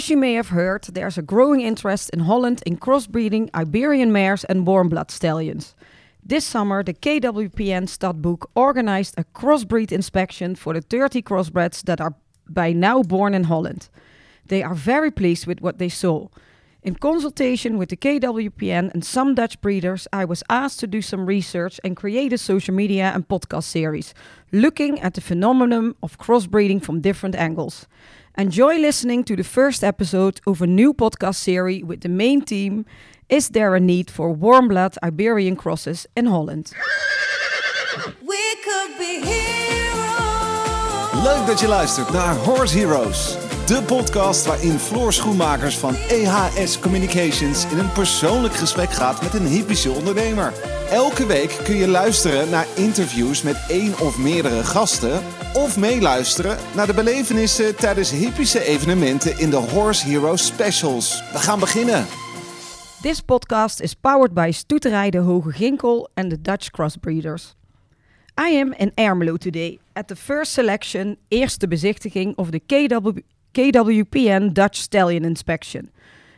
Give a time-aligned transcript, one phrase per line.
[0.00, 4.44] As you may have heard, there's a growing interest in Holland in crossbreeding Iberian mares
[4.44, 5.74] and warm blood stallions.
[6.24, 12.14] This summer, the KWPN Stamboek organized a crossbreed inspection for the 30 crossbreds that are
[12.48, 13.90] by now born in Holland.
[14.46, 16.28] They are very pleased with what they saw.
[16.82, 21.26] In consultation with the KWPN and some Dutch breeders, I was asked to do some
[21.26, 24.14] research and create a social media and podcast series
[24.50, 27.86] looking at the phenomenon of crossbreeding from different angles.
[28.38, 32.84] Enjoy listening to the first episode of a new podcast series with the main theme
[33.28, 36.72] Is there a need for warm blood Iberian crosses in Holland?
[38.22, 41.24] We could be heroes.
[41.24, 43.36] Leuk dat je luistert naar Horse Heroes.
[43.70, 49.46] De podcast waarin Floor Schoenmakers van EHS Communications in een persoonlijk gesprek gaat met een
[49.46, 50.52] hippische ondernemer.
[50.88, 55.22] Elke week kun je luisteren naar interviews met één of meerdere gasten.
[55.54, 61.22] Of meeluisteren naar de belevenissen tijdens hippische evenementen in de Horse Heroes Specials.
[61.32, 62.06] We gaan beginnen.
[63.02, 67.54] This podcast is powered by Stoeterij de Hoge Ginkel and the Dutch Crossbreeders.
[68.40, 73.18] I am in Ermelo today at the first selection, eerste bezichtiging of the KW,
[73.54, 75.90] KWPN Dutch Stallion Inspection.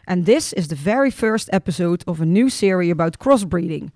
[0.07, 3.91] And this is the very first episode of a new series about crossbreeding.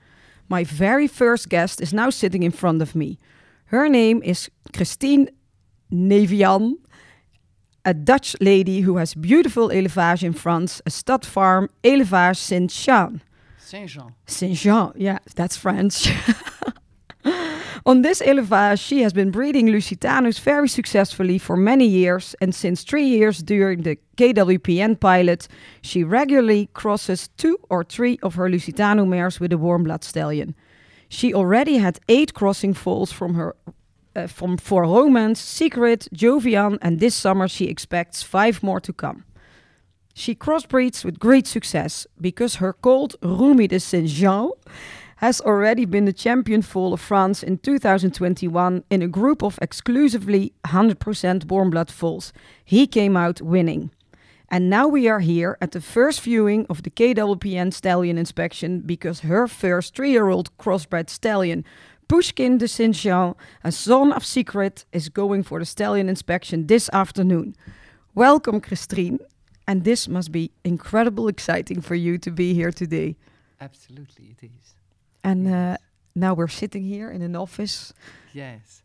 [0.49, 3.19] My very first guest is now sitting in front of me.
[3.67, 5.29] Her name is Christine
[5.93, 6.75] Nevian,
[7.85, 13.23] a Dutch lady who has beautiful élevage in France, a stud farm, Élevage Saint-Jean.
[13.59, 14.15] Saint Jean.
[14.27, 16.09] Saint-Jean, yeah, that's French.
[17.87, 22.83] On this élevage, she has been breeding Lusitanus very successfully for many years, and since
[22.83, 25.49] three years during the KWPN pilot,
[25.83, 30.55] she regularly crosses two or three of her Lusitano mares with a warm blood stallion.
[31.09, 33.55] She already had eight crossing foals from her
[34.17, 39.25] uh, from for Romance, Secret, Jovian, and this summer she expects five more to come.
[40.15, 44.51] She crossbreeds with great success because her colt Rumi de Saint-Jean
[45.17, 50.53] has already been the champion foal of France in 2021 in a group of exclusively
[50.67, 52.33] 100% warm blood foals.
[52.65, 53.91] He came out winning.
[54.49, 59.21] And now we are here at the first viewing of the KWPN stallion inspection because
[59.21, 61.65] her first three year old crossbred stallion,
[62.09, 67.57] Pushkin de Jean, a son of Secret, is going for the stallion inspection this afternoon.
[68.15, 69.19] Welcome, Christine.
[69.67, 73.17] And this must be incredible exciting for you to be here today.
[73.61, 74.77] Absolutely, it is.
[75.27, 75.77] And uh,
[76.15, 77.93] now we're sitting here in an office.
[78.33, 78.85] Yes.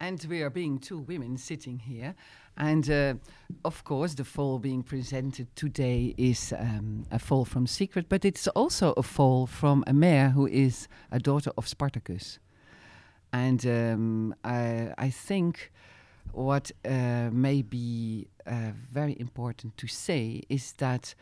[0.00, 2.16] And we are being two women sitting here.
[2.56, 3.14] And uh,
[3.64, 8.48] of course, the fall being presented today is um, a fall from Secret, but it's
[8.48, 12.40] also a fall from a mare who is a daughter of Spartacus.
[13.32, 15.70] And um, I, I think
[16.32, 21.14] what uh, may be uh, very important to say is that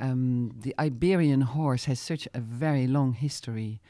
[0.00, 3.80] um, the Iberian horse has such a very long history.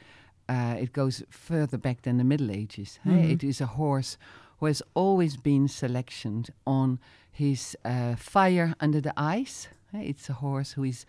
[0.49, 2.99] Uh, it goes further back than the Middle Ages.
[3.03, 3.11] hey?
[3.11, 3.31] Mhm.
[3.31, 4.17] It is a horse
[4.59, 6.99] who has always been selectioned on
[7.31, 9.69] his uh, fire under the ice.
[9.91, 10.05] hey?
[10.07, 11.05] It's a horse who is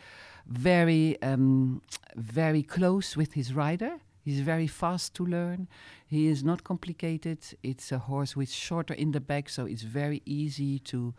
[0.47, 1.81] very, um,
[2.16, 3.99] very close with his rider.
[4.25, 5.69] He's very fast to learn.
[6.06, 7.38] He is not complicated.
[7.62, 11.12] It's a horse is shorter in the back, so it's very easy to,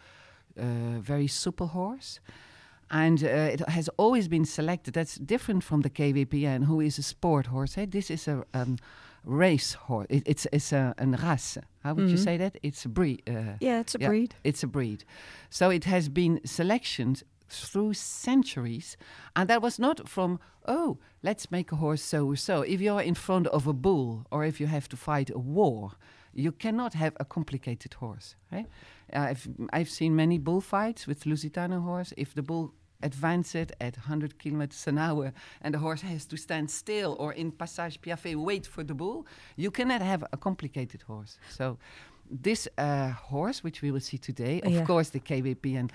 [0.58, 2.20] uh, very supple horse.
[2.92, 4.94] And uh, it has always been selected.
[4.94, 7.74] That's different from the KWPN, who is a sport horse.
[7.76, 7.86] Hey?
[7.88, 8.78] This is a um,
[9.24, 10.08] race horse.
[10.10, 11.58] It, it's it's a an race.
[11.84, 12.24] How would you Mhm.
[12.24, 12.58] say that?
[12.62, 13.22] It's a breed.
[13.28, 14.10] Uh, Yeah, it's a Yeah.
[14.10, 14.36] breed.
[14.44, 15.04] it's a breed.
[15.50, 18.98] So it has been selectioned through centuries.
[19.36, 22.62] And that was not from, oh, let's make a horse so or so.
[22.64, 25.92] If you're in front of a bull or if you have to fight a war,
[26.36, 28.36] you cannot have a complicated horse.
[28.52, 28.68] Right?
[29.14, 32.14] I've, I've seen many bullfights with Lusitano horse.
[32.18, 36.70] If the bull advances at 100 kilometers an hour and the horse has to stand
[36.72, 39.26] still or in Passage Piaffe wait for the bull,
[39.56, 41.38] you cannot have a complicated horse.
[41.50, 41.78] So
[42.30, 44.86] this uh, horse, which we will see today, of Yeah.
[44.86, 45.90] course, the KWPN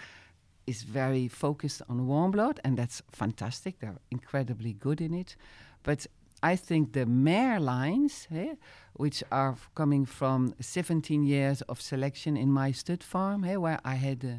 [0.67, 3.81] is very focused on warm blood, and that's fantastic.
[3.81, 5.37] They're incredibly good in it.
[5.83, 6.07] But
[6.43, 8.55] I think the mare lines, eh,
[8.95, 13.95] which are coming from 17 years of selection in my stud farm, eh, where I
[13.95, 14.25] had.
[14.25, 14.39] Uh,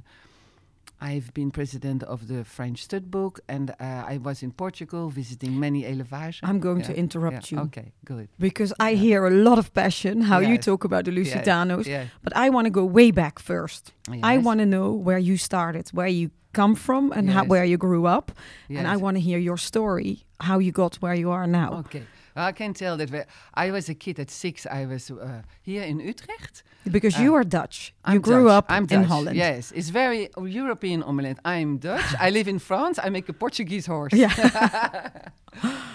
[1.03, 5.59] I've been president of the French stud book, and uh, I was in Portugal visiting
[5.59, 6.41] many élevages.
[6.43, 8.27] I'm going to interrupt yeah, you Okay, good.
[8.37, 9.01] because I Yeah.
[9.01, 11.87] hear a lot of passion how you talk about the Lusitanos.
[11.87, 13.93] Yeah, But I want to go way back first.
[14.23, 17.77] I want to know where you started, where you come from, and how, where you
[17.77, 18.31] grew up.
[18.69, 21.73] And I want to hear your story, how you got where you are now.
[21.79, 22.03] Okay.
[22.35, 24.65] I can tell that we- I was a kid at six.
[24.65, 26.63] I was uh, here in Utrecht.
[26.89, 27.93] Because Uh, you are Dutch.
[28.05, 28.57] I'm you grew Dutch.
[28.57, 29.07] up I'm in Dutch.
[29.07, 29.35] Holland.
[29.37, 31.39] Yes, it's very European omelette.
[31.43, 32.15] I'm Dutch.
[32.27, 32.99] I live in France.
[33.03, 34.13] I make a Portuguese horse.
[34.13, 34.31] Yeah.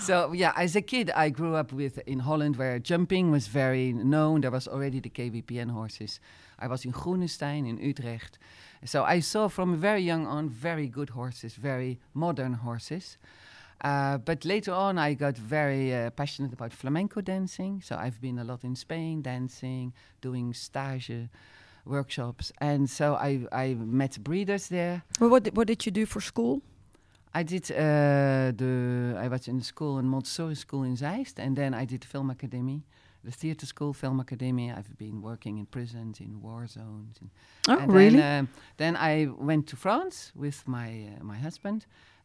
[0.01, 3.93] So yeah, as a kid, I grew up with in Holland, where jumping was very
[3.93, 4.41] known.
[4.43, 6.21] There was already the KWPN horses.
[6.59, 8.39] I was in Groenestein in Utrecht,
[8.85, 13.19] so I saw from very young on very good horses, very modern horses.
[13.81, 17.83] Uh, but later on, I got very uh, passionate about flamenco dancing.
[17.83, 21.11] So I've been a lot in Spain dancing, doing stage
[21.85, 25.03] workshops, and so I I met breeders there.
[25.21, 26.63] Well, what, did, what did you do for school?
[27.35, 29.15] I did uh, the.
[29.19, 32.83] I was in school in Montessori school in Zeist, and then I did film academy,
[33.27, 34.67] the theater school film academy.
[34.79, 37.17] I've been working in prisons, in war zones.
[37.21, 37.31] And,
[37.69, 38.19] Oh, and really?
[38.21, 41.81] Then, um, then I went to France with my uh, my husband,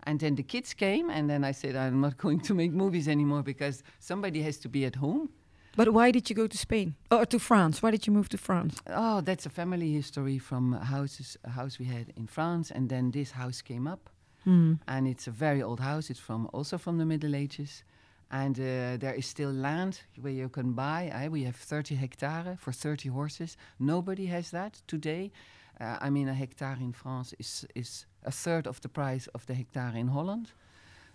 [0.07, 3.07] and then the kids came, and then I said I'm not going to make movies
[3.07, 5.30] anymore because somebody has to be at home.
[5.77, 6.94] but why did you go to Spain?
[7.09, 7.81] Or to France?
[7.83, 8.81] Why did you move to France?
[8.88, 13.12] Oh, that's a family history from houses, a house we had in France, and then
[13.12, 14.09] this house came up.
[14.44, 14.74] Hmm.
[14.88, 16.09] and it's a very old house.
[16.12, 17.83] It's from also from the Middle Ages,
[18.31, 21.12] and uh, there is still land where you can buy.
[21.13, 23.57] eh, we have 30 hectare for 30 horses.
[23.78, 25.31] Nobody has that today.
[25.80, 29.45] Uh, I mean, a hectare in France is is a third of the price of
[29.45, 30.51] the hectare in Holland.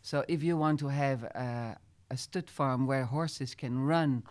[0.03, 1.75] So if you want to have uh,
[2.11, 4.23] a stud farm where horses can run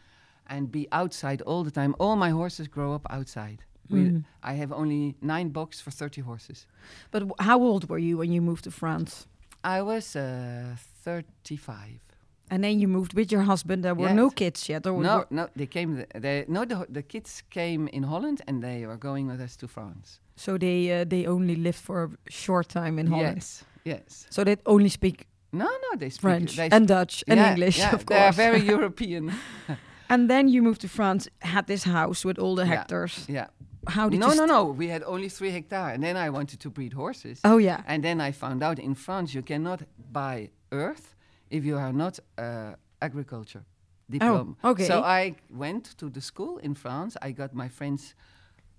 [0.47, 3.57] and be outside all the time, all my horses grow up outside.
[3.91, 4.23] Mm.
[4.43, 6.67] I have only nine box for 30 horses.
[7.11, 9.27] But how old were you when you moved to France?
[9.63, 12.04] I was uh, 35.
[12.51, 13.83] And then you moved with your husband.
[13.83, 14.85] There were no kids yet.
[14.87, 15.95] Or No, no, they came.
[15.95, 19.55] th- They, no, the, the kids came in Holland and they were going with us
[19.57, 20.19] to France.
[20.35, 23.35] so they uh, they only lived for a short time in Holland.
[23.37, 24.27] Yes, yes.
[24.29, 27.77] So they only speak No, no, they speak French they and Dutch and Yeah, English,
[27.79, 28.35] yeah, of They are course.
[28.35, 29.31] very European.
[30.09, 32.75] and then you moved to France, had this house with all the Yeah.
[32.77, 33.25] hectares.
[33.29, 33.47] yeah.
[33.87, 34.35] How did No, you?
[34.35, 34.65] no, st- no.
[34.77, 37.39] We had only three hectares, and then I wanted to breed horses.
[37.43, 37.81] Oh yeah.
[37.87, 39.81] And then I found out in France you cannot
[40.11, 41.14] buy earth
[41.49, 43.63] if you are not uh, agriculture
[44.09, 44.55] diploma.
[44.63, 44.85] Oh, okay.
[44.87, 47.17] So I went to the school in France.
[47.21, 48.01] I got my French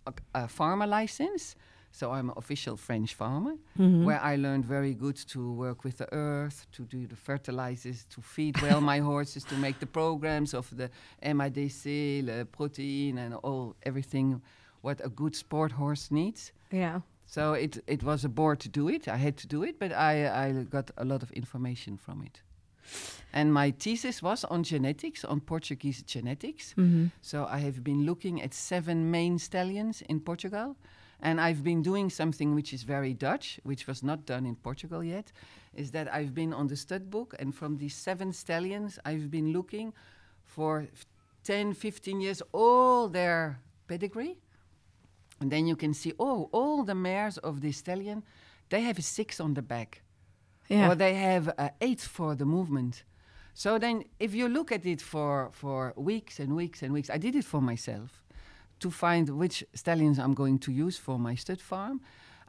[0.07, 1.57] uh, uh, farmer license.
[1.93, 4.05] So I'm an official French farmer, Mm-hmm.
[4.05, 8.21] where I learned very good to work with the earth, to do the fertilizers, to
[8.21, 10.91] feed well my horses, to make the programs of the
[11.23, 14.43] MIDC, the protein, and all everything
[14.83, 16.53] what a good sport horse needs.
[16.71, 17.01] Yeah.
[17.27, 19.09] So it it was a bore to do it.
[19.09, 22.43] I had to do it, but I I got a lot of information from it.
[23.33, 26.73] And my thesis was on genetics, on Portuguese genetics.
[26.73, 27.06] Mm-hmm.
[27.21, 30.77] So I have been looking at seven main stallions in Portugal.
[31.21, 35.03] And I've been doing something which is very Dutch, which was not done in Portugal
[35.03, 35.33] yet,
[35.75, 39.53] is that I've been on the stud book, and from these seven stallions, I've been
[39.53, 39.93] looking
[40.44, 41.06] for f-
[41.44, 44.39] 10, 15 years, all their pedigree.
[45.41, 48.23] And then you can see, oh, all the mares of this stallion,
[48.69, 50.03] they have a six on the back
[50.69, 50.91] Yeah.
[50.91, 53.05] or they have uh, eight for the movement.
[53.55, 57.19] So then, if you look at it for for weeks and weeks and weeks, I
[57.19, 58.23] did it for myself
[58.81, 62.01] to find which stallions I'm going to use for my stud farm.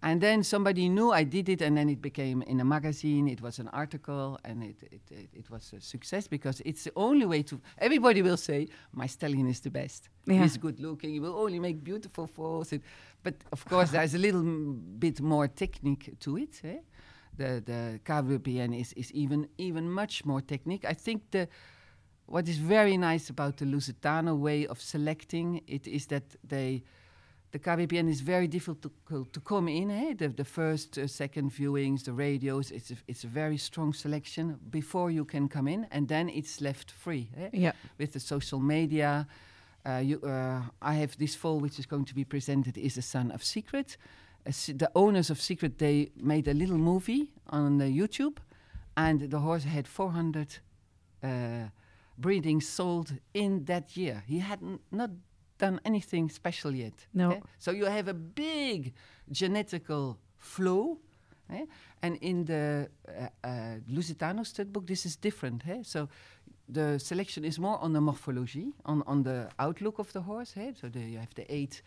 [0.03, 3.27] And then somebody knew I did it, and then it became in a magazine.
[3.27, 6.91] It was an article, and it it, it, it was a success because it's the
[6.95, 7.59] only way to.
[7.79, 10.09] Everybody will say my stallion is the best.
[10.25, 10.43] Yeah.
[10.43, 11.13] He's good looking.
[11.13, 12.73] He will only make beautiful foals.
[13.23, 16.61] But of course, there's a little m- bit more technique to it.
[16.63, 16.77] Eh?
[17.37, 20.85] The the KWPN is is even even much more technique.
[20.85, 21.47] I think the
[22.25, 26.83] what is very nice about the Lusitano way of selecting it is that they
[27.51, 29.89] the KWPN is very difficult to come in.
[29.89, 30.13] Eh?
[30.17, 34.59] The, the first, uh, second viewings, the radios, it's a, it's a very strong selection
[34.69, 37.29] before you can come in, and then it's left free.
[37.37, 37.49] Eh?
[37.53, 37.71] Yeah.
[37.97, 39.27] with the social media.
[39.85, 43.01] Uh, you, uh, I have this fall which is going to be presented is the
[43.01, 43.97] son of Secret.
[44.47, 48.37] The owners of Secret they made a little movie on uh, YouTube,
[48.95, 50.59] and the horse had 400
[51.23, 51.27] uh,
[52.17, 54.23] breedings sold in that year.
[54.25, 54.59] He had
[54.91, 55.09] not
[55.57, 56.93] done anything special yet.
[57.13, 57.31] No.
[57.31, 57.39] eh?
[57.57, 58.93] So you have a big
[59.31, 60.99] genetical flow.
[61.49, 61.65] eh?
[62.01, 63.49] And in the uh, uh,
[63.91, 65.63] Lusitano stud book, this is different.
[65.67, 65.81] eh?
[65.83, 66.07] So
[66.69, 70.53] the selection is more on the morphology, on, on the outlook of the horse.
[70.57, 70.71] eh?
[70.79, 71.81] So the, you have the eight,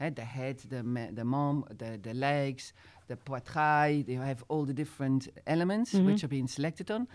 [0.00, 0.10] eh?
[0.10, 0.82] the head, the
[1.14, 2.72] the mom, the, the legs,
[3.08, 4.06] the poitrail.
[4.08, 7.06] You have all the different elements which are being selected on.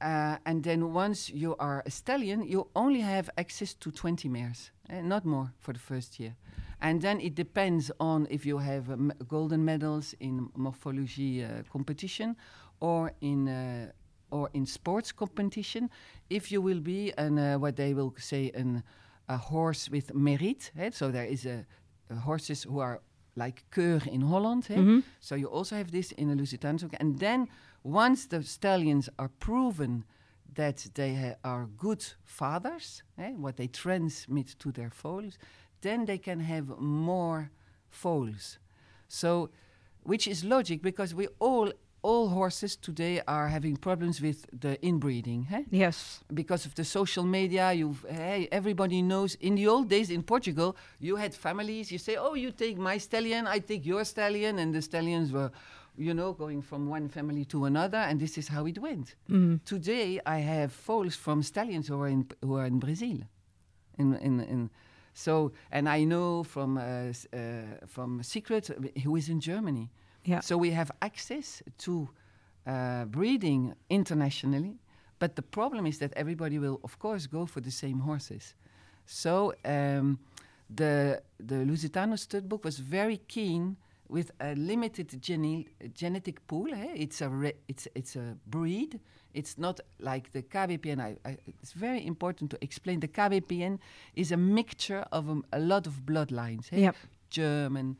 [0.00, 4.70] Uh, and then once you are a stallion, you only have access to 20 mares,
[4.90, 6.34] eh, not more for the first year.
[6.80, 12.36] And then it depends on if you have um, golden medals in morphology uh, competition
[12.80, 13.90] or in uh,
[14.30, 15.88] or in sports competition,
[16.28, 18.82] if you will be an uh, what they will say an
[19.28, 20.70] a horse with merit.
[20.78, 21.64] eh, So there is a
[22.10, 23.00] horses who are
[23.36, 24.66] like Keur in Holland.
[24.70, 25.02] eh?
[25.20, 26.88] So you also have this in a Lusitano.
[27.00, 27.48] And then
[27.82, 30.04] once the stallions are proven
[30.54, 35.36] that they are good fathers, eh, what they transmit to their foals,
[35.80, 37.50] then they can have more
[37.90, 38.58] foals.
[39.08, 39.50] So,
[40.04, 41.72] which is logic because we all
[42.04, 45.46] all horses today are having problems with the inbreeding.
[45.50, 45.62] eh?
[45.70, 46.20] Yes.
[46.32, 50.76] because of the social media you've hey everybody knows in the old days in portugal
[51.00, 54.74] you had families you say oh you take my stallion i take your stallion and
[54.74, 55.50] the stallions were
[55.96, 59.08] you know going from one family to another and this is how it went
[59.64, 63.18] today i have foals from stallions who are in who are in brazil
[63.98, 64.70] in in, in
[65.14, 68.64] so and i know from uh, uh, from secret
[69.04, 69.88] who is in germany
[70.24, 70.40] Yeah.
[70.40, 72.08] so we have access to
[72.66, 74.78] uh, breeding internationally,
[75.18, 78.54] but the problem is that everybody will, of course, go for the same horses.
[79.06, 80.18] So um,
[80.74, 83.76] the the Lusitano stud book was very keen
[84.08, 86.72] with a limited gene- genetic pool.
[86.72, 86.92] eh?
[86.94, 89.00] It's a re- it's it's a breed.
[89.34, 91.00] It's not like the KWPN.
[91.00, 93.00] I, I, it's very important to explain.
[93.00, 93.78] The KWPN
[94.14, 96.72] is a mixture of um, a lot of bloodlines.
[96.72, 96.78] eh?
[96.78, 96.96] Yep.
[97.30, 97.96] German,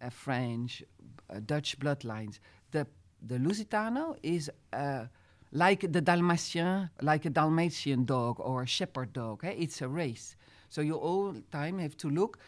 [0.00, 0.82] uh, French,
[1.30, 2.38] uh, Dutch bloodlines.
[2.72, 2.86] The
[3.26, 5.06] the Lusitano is uh,
[5.52, 9.44] like the Dalmatian, like a Dalmatian dog or a shepherd dog.
[9.44, 9.54] eh?
[9.56, 10.36] It's a race.
[10.68, 12.38] So you all the time have to look.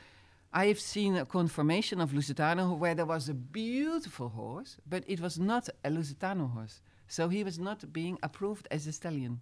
[0.52, 5.21] I have seen a confirmation of Lusitano where there was a beautiful horse, but it
[5.21, 6.81] was not a Lusitano horse.
[7.07, 9.40] So he was not being approved as a stallion.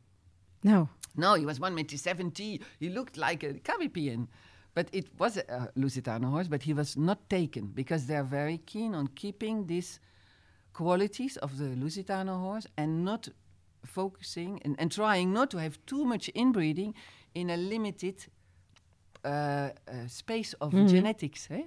[0.62, 0.88] No.
[1.16, 2.60] No, he was 1 meter 70.
[2.80, 4.28] He looked like a Caribbean.
[4.76, 8.94] But it was a, Lusitano horse, but he was not taken because they're very keen
[8.94, 9.98] on keeping these
[10.74, 13.26] qualities of the Lusitano horse and not
[13.86, 16.92] focusing and, and trying not to have too much inbreeding
[17.34, 18.26] in a limited
[19.24, 19.70] uh, uh,
[20.08, 21.48] space of genetics.
[21.50, 21.62] Eh?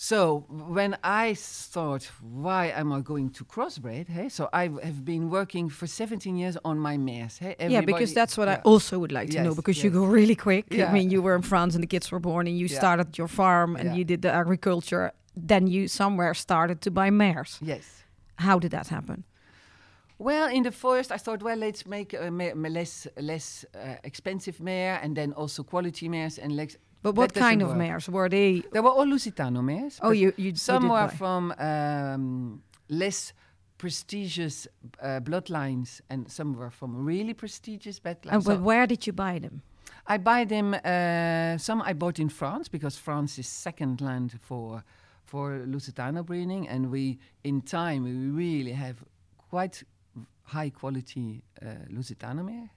[0.00, 4.06] So when I thought, why am I going to crossbreed?
[4.08, 7.38] Hey, so I have been working for 17 years on my mares.
[7.38, 10.04] Hey, yeah, because that's what I also would like to know Yes, because you go
[10.04, 10.66] really quick.
[10.78, 12.78] I mean, you were in France and the kids were born and you Yeah.
[12.78, 13.96] started your farm and Yeah.
[13.96, 15.10] you did the agriculture.
[15.34, 17.58] Then you somewhere started to buy mares.
[17.60, 18.04] Yes.
[18.36, 19.24] How did that happen?
[20.20, 23.78] Well, in the first, I thought, well, let's make a ma- ma- less less uh,
[24.04, 27.78] expensive mare, and then also quality mares, and lex- But what kind of work.
[27.78, 28.62] mares were they?
[28.72, 29.98] They were all Lusitano mares.
[30.02, 33.32] Oh, you you some you were from um, less
[33.78, 34.66] prestigious
[35.00, 38.32] uh, bloodlines, and some were from really prestigious bloodlines.
[38.32, 39.62] And So but where did you buy them?
[40.06, 40.74] I buy them.
[40.74, 44.82] Uh, some I bought in France because France is second land for
[45.24, 48.96] for Lusitano breeding, and we in time we really have
[49.50, 49.84] quite
[50.42, 52.70] high quality uh, Lusitano mare.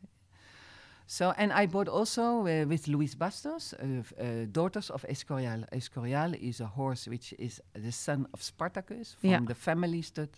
[1.11, 5.65] So and I bought also uh, with Luis Bastos, uh, uh, daughters of Escorial.
[5.73, 9.45] Escorial is a horse which is the son of Spartacus from Yeah.
[9.45, 10.29] the family stud,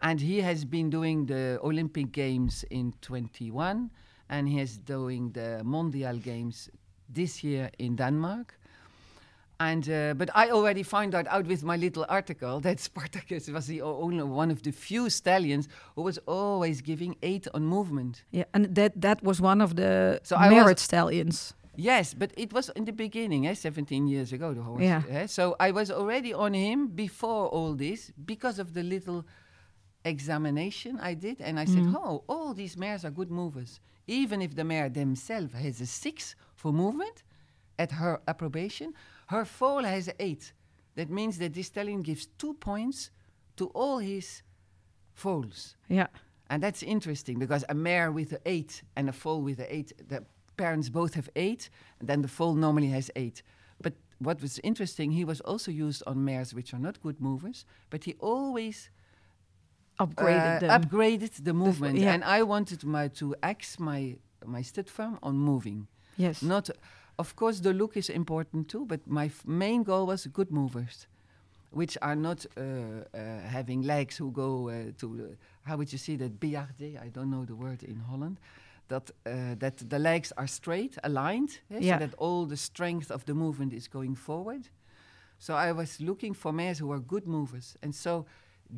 [0.00, 3.90] and he has been doing the Olympic Games in 21,
[4.28, 6.70] and he is doing the Mondial Games
[7.14, 8.54] this year in Denmark.
[9.70, 13.66] And uh, but I already found out out with my little article that Spartacus was
[13.66, 15.64] the only one of the few stallions
[15.94, 18.14] who was always giving eight on movement.
[18.38, 21.54] Yeah, and that that was one of the So merit stallions.
[21.90, 24.82] Yes, but it was in the beginning, eh, 17 years ago, the horse.
[24.82, 25.02] Yeah.
[25.22, 29.24] eh, So I was already on him before all this because of the little
[30.04, 31.40] examination I did.
[31.40, 33.80] And I said, oh, all these mares are good movers.
[34.06, 37.22] Even if the mare themselves has a six for movement
[37.78, 38.92] at her approbation,
[39.32, 40.52] her foal has eight.
[40.94, 43.10] That means that this stallion gives two points
[43.56, 44.42] to all his
[45.14, 45.76] foals.
[45.88, 46.08] Yeah.
[46.50, 49.92] And that's interesting because a mare with an eight and a foal with an eight,
[50.08, 50.22] the
[50.56, 53.42] parents both have eight, and then the foal normally has eight.
[53.80, 57.64] But what was interesting, he was also used on mares which are not good movers,
[57.90, 58.90] but he always
[59.98, 61.98] Upgraded uh, upgraded the movement.
[61.98, 62.14] yeah.
[62.14, 65.86] And I wanted my, to axe my, my stud farm on moving.
[66.16, 66.42] yes.
[66.42, 66.70] Not,
[67.18, 71.06] of course, the look is important too, but my f- main goal was good movers,
[71.70, 76.16] which are not uh, uh, having legs who go uh, to how would you see
[76.16, 76.96] that biarde?
[77.00, 78.38] I don't know the word in Holland.
[78.88, 81.98] That uh, that the legs are straight, aligned, eh, Yeah.
[81.98, 84.68] so that all the strength of the movement is going forward.
[85.38, 88.26] So I was looking for mares who are good movers, and so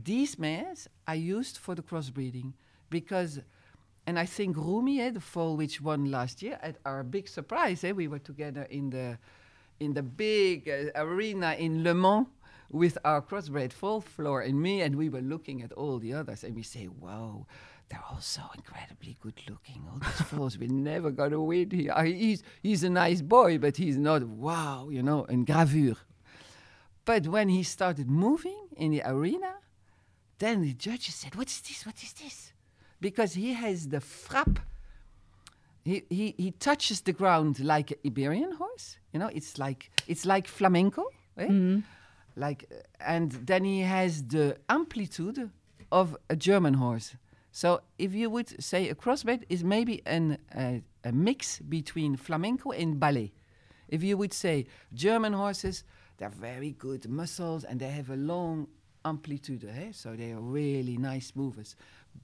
[0.05, 2.53] these mares I used for the crossbreeding
[2.91, 3.41] because
[4.07, 7.83] and I think Rumi, eh, the foal which won last year, at our big surprise,
[7.85, 9.19] eh, we were together in the
[9.81, 12.27] in the big uh, arena in Le Mans
[12.71, 16.45] with our crossbred full floor and me, and we were looking at all the others,
[16.45, 17.47] and we say, "Wow,
[17.89, 19.87] they're all so incredibly good looking.
[19.91, 21.93] All these foals, we're never gonna win here.
[21.93, 25.97] Uh, He's he's a nice boy, but he's not wow, you know, in gravure."
[27.05, 29.55] But when he started moving in the arena,
[30.39, 31.85] then the judges said, "What is this?
[31.87, 32.54] What is this?"
[33.09, 34.57] Because he has the frap.
[35.85, 38.97] He, he, he touches the ground like an Iberian horse.
[39.13, 41.05] You know, it's like it's like flamenco,
[41.37, 41.49] eh?
[42.37, 42.77] like, uh,
[43.15, 45.51] and then he has the amplitude
[45.93, 47.15] of a German horse.
[47.53, 52.71] So if you would say a crossbred is maybe an, uh, a mix between flamenco
[52.71, 53.33] and ballet.
[53.89, 55.85] If you would say German horses,
[56.17, 58.67] they're very good muscles and they have a long
[59.05, 59.93] amplitude, eh?
[59.93, 61.77] so they are really nice movers.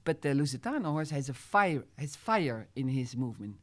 [0.03, 3.55] But the Lusitano horse has a fire, has fire in his movement,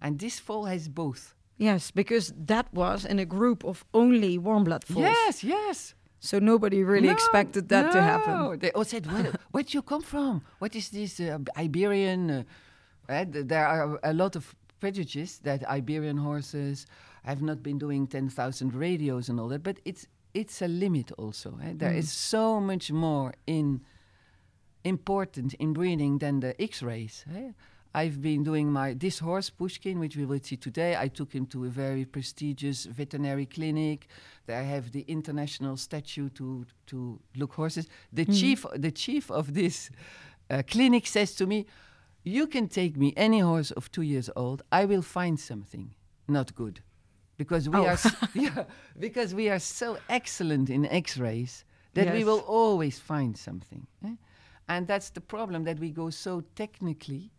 [0.00, 1.34] and this foal has both.
[1.58, 5.06] Yes, because that was in a group of only warm blood foals.
[5.06, 5.94] Yes, yes.
[6.20, 8.04] So nobody really No, expected that to no.
[8.04, 8.58] happen.
[8.60, 10.42] They all said, "Where, where do you come from?
[10.60, 12.44] What is this uh, Iberian?"
[13.08, 16.86] Uh, th- there are a lot of prejudices that Iberian horses
[17.24, 21.10] have not been doing ten thousand radios and all that, but it's it's a limit
[21.18, 21.58] also.
[21.62, 21.72] eh.
[21.74, 23.80] There is so much more in
[24.84, 27.24] important in breeding than the X-rays.
[27.34, 27.52] eh.
[27.94, 30.96] I've been doing my this horse Pushkin, which we will see today.
[30.96, 34.06] I took him to a very prestigious veterinary clinic.
[34.46, 37.86] They have the international statue to to look horses.
[38.12, 39.90] The chief the chief of this
[40.50, 41.66] uh, clinic says to me,
[42.24, 44.62] "You can take me any horse of two years old.
[44.72, 45.94] I will find something
[46.26, 46.80] not good."
[47.36, 47.86] Because we Oh.
[47.86, 47.98] are
[48.34, 48.64] yeah,
[48.98, 53.86] because we are so excellent in X-rays that we will always find something.
[54.04, 54.16] eh?
[54.72, 57.30] And that's the problem that we go so technically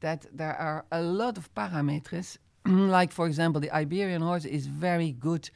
[0.00, 2.36] that there are a lot of parameters.
[2.66, 5.50] like, for example, the Iberian horse is very good,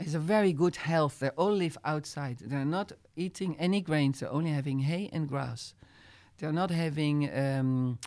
[0.00, 1.20] is a very good health.
[1.20, 2.38] They all live outside.
[2.40, 4.18] They're not eating any grains.
[4.18, 5.74] They're only having hay and grass.
[6.38, 8.00] They're not having um,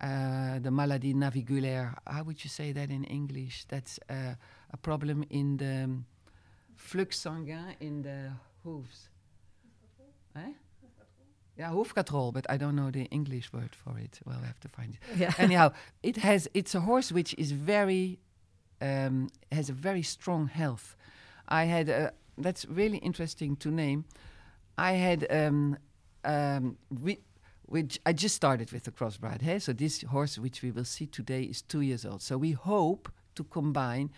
[0.00, 1.94] uh, the maladie naviculaire.
[2.04, 3.66] How would you say that in English?
[3.68, 4.34] That's uh,
[4.72, 6.06] a problem in the um,
[6.74, 8.32] flux sanguin in the
[8.64, 9.08] hooves.
[10.34, 10.52] Eh?
[11.62, 14.18] Yeah, hoefkatrol, but I don't know the English word for it.
[14.24, 15.16] Well, I have to find it.
[15.16, 15.32] Yeah.
[15.38, 15.70] Anyhow,
[16.02, 16.48] it has.
[16.54, 18.18] It's a horse which is very,
[18.80, 20.96] um, has a very strong health.
[21.46, 21.88] I had.
[21.88, 24.06] A, that's really interesting to name.
[24.76, 25.24] I had.
[25.30, 25.78] Um,
[26.24, 27.20] um, we,
[27.66, 29.42] which I just started with the crossbred.
[29.42, 29.60] Hey?
[29.60, 32.22] So this horse, which we will see today, is two years old.
[32.22, 34.10] So we hope to combine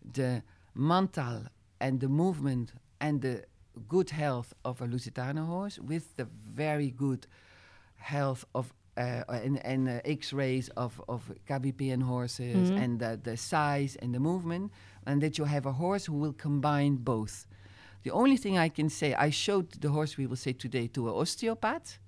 [0.00, 1.46] the mental
[1.80, 3.42] and the movement and the
[3.88, 7.26] good health of a Lusitano horse with the very good
[7.96, 13.96] health of uh, and, and uh, X-rays of of KWPN horses and the, the size
[13.96, 14.70] and the movement,
[15.06, 17.46] and that you have a horse who will combine both.
[18.02, 21.08] The only thing I can say, I showed the horse we will say today to
[21.08, 21.98] an osteopath,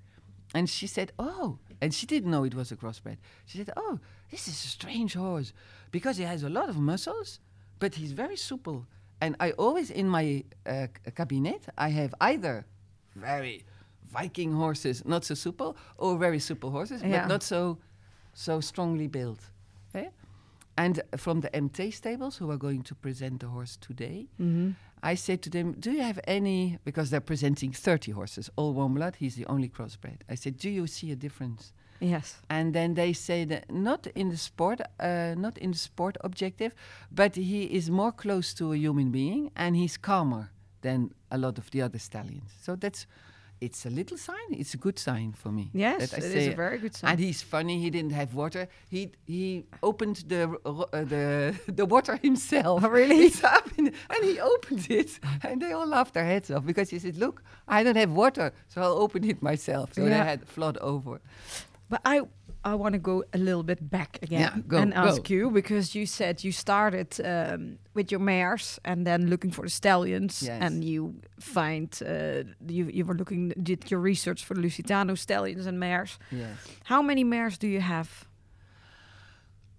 [0.55, 3.17] and she said, "Oh," and she didn't know it was a crossbred.
[3.47, 3.99] She said, "Oh,
[4.31, 5.53] this is a strange horse
[5.91, 7.41] because he has a lot of muscles,
[7.79, 8.87] but he's very supple."
[9.25, 12.65] And I always in my uh, cabinet I have either
[13.17, 13.63] very
[14.13, 17.11] Viking horses, not so supple, or very supple horses, Yeah.
[17.23, 17.79] but not so
[18.35, 19.41] so strongly built.
[19.95, 20.09] eh?
[20.77, 24.27] And from the MT stables, who are going to present the horse today,
[25.13, 28.95] I said to them, "Do you have any?" Because they're presenting 30 horses, all warm
[28.95, 29.15] blood.
[29.17, 30.19] He's the only crossbred.
[30.29, 32.37] I said, "Do you see a difference?" Yes.
[32.49, 36.75] And then they say that not in the sport, uh, not in the sport objective,
[37.11, 40.51] but he is more close to a human being and he's calmer
[40.83, 42.51] than a lot of the other stallions.
[42.63, 43.07] So that's,
[43.61, 44.51] it's a little sign.
[44.51, 45.71] It's a good sign for me.
[45.73, 47.13] Yes, it is a very good sign.
[47.13, 47.81] And he's funny.
[47.81, 48.69] He didn't have water.
[48.91, 52.85] He he opened the uh, the the water himself.
[52.85, 53.21] Oh, really?
[53.27, 56.91] It's up in, and he opened it, and they all laughed their heads off because
[56.91, 60.25] he said, "Look, I don't have water, so I'll open it myself." So they Yeah.
[60.25, 61.21] had flood over.
[61.89, 62.23] But I
[62.65, 65.35] I want to go a little bit back again Yeah, go, and ask go.
[65.35, 69.71] you because you said you started um, with your mares and then looking for the
[69.71, 70.63] stallions Yes.
[70.63, 75.67] and you find uh, you you were looking did your research for the Lusitano stallions
[75.67, 76.19] and mares.
[76.31, 76.57] Yes.
[76.85, 78.09] How many mares do you have?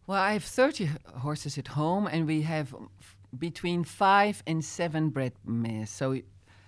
[0.08, 0.89] Well, I have 30
[1.22, 5.89] horses at home, and we have f- between five and seven bred mares.
[5.89, 6.20] So,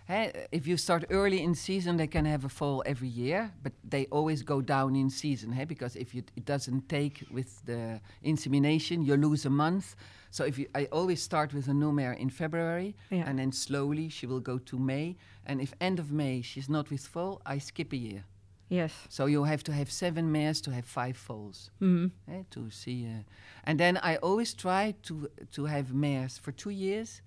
[0.10, 3.74] eh, if you start early in season, they can have a foal every year, but
[3.89, 8.00] they always go down in season, eh, because if you, it doesn't take with the
[8.24, 9.96] insemination, you lose a month.
[10.30, 13.24] So, if you, I always start with a new mare in February, Yeah.
[13.30, 15.15] and then slowly she will go to May.
[15.46, 18.24] And if end of May she's not with foal, I skip a year.
[18.70, 18.91] Yes.
[19.10, 23.06] So you have to have seven mares to have five foals hmm eh, to see.
[23.08, 23.24] Uh,
[23.63, 27.22] and then I always try to to have mares for two years,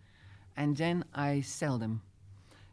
[0.56, 2.02] and then I sell them,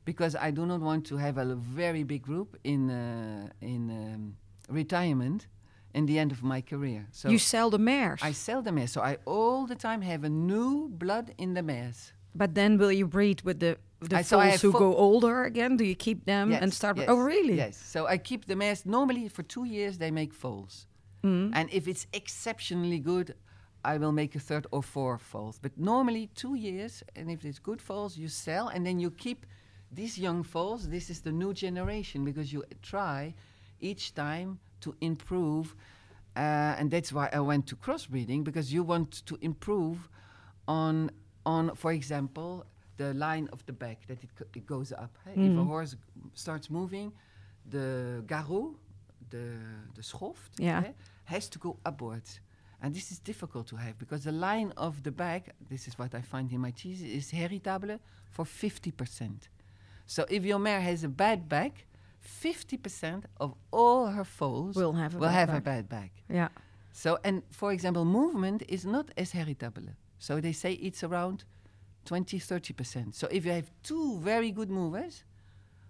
[0.08, 4.22] because I do not want to have a very big group in uh, in um,
[4.70, 5.48] retirement
[5.94, 7.02] in the end of my career.
[7.12, 8.22] So you sell the mares.
[8.30, 11.62] I sell the mares, so I all the time have a new blood in the
[11.62, 12.14] mares.
[12.36, 13.76] but then will you breed with the
[14.10, 15.78] the I- so who go older again?
[15.78, 16.98] Do you keep them and start?
[16.98, 17.56] yes, Oh, really?
[17.58, 17.76] Yes.
[17.94, 18.82] So I keep the mares.
[18.86, 20.88] Normally, for two years, they make foals.
[21.24, 21.50] Mm.
[21.58, 23.28] And if it's exceptionally good,
[23.94, 25.60] I will make a third or fourth foals.
[25.60, 29.40] But normally, two years, and if it's good foals, you sell, and then you keep
[29.92, 30.88] these young foals.
[30.90, 33.34] This is the new generation because you try
[33.80, 35.76] each time to improve.
[36.36, 40.10] Uh, and that's why I went to crossbreeding because you want to improve
[40.68, 41.10] on,
[41.46, 42.66] on for example,
[42.98, 45.18] the line of the back that it, it goes up.
[45.26, 45.34] hey.
[45.48, 45.98] If a horse g-
[46.34, 47.12] starts moving,
[47.70, 48.76] the garrot,
[49.30, 49.46] the
[49.96, 50.84] the schoft, Yeah.
[50.86, 50.92] eh,
[51.26, 52.40] has to go upwards.
[52.82, 56.14] And this is difficult to have because the line of the back, this is what
[56.14, 59.50] I find in my cheese, is heritable for 50%.
[60.08, 61.86] So if your mare has a bad back,
[62.26, 66.12] 50% of all her foals Will have a will bad have a bad back.
[66.30, 66.50] Yeah.
[66.92, 69.84] So, and for example, movement is not as heritable.
[70.18, 71.44] So they say it's around
[72.06, 73.14] 20, 30%.
[73.14, 75.24] So if you have two very good movers,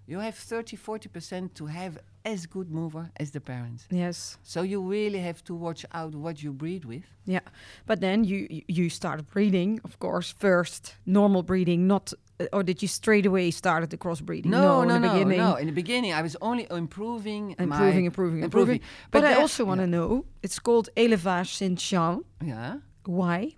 [0.05, 1.99] you have 30, 40% to have
[2.33, 3.87] as good mover as the parents.
[3.89, 4.37] Yes.
[4.43, 7.05] So you really have to watch out what you breed with.
[7.25, 7.45] Yeah,
[7.85, 8.37] but then you
[8.67, 13.25] you- start started breeding, of course, first normal breeding, not uh, or did you straight
[13.25, 14.49] away started the crossbreeding?
[14.49, 15.37] No, in no, the no, beginning.
[15.45, 15.55] no.
[15.61, 18.79] In the beginning, I was only improving, Improving, my, improving, improving.
[19.11, 19.97] But, But I also want to yeah.
[19.97, 20.25] know.
[20.43, 22.23] It's called Élevage Saint-Jean.
[22.43, 22.73] yeah,
[23.05, 23.55] Why?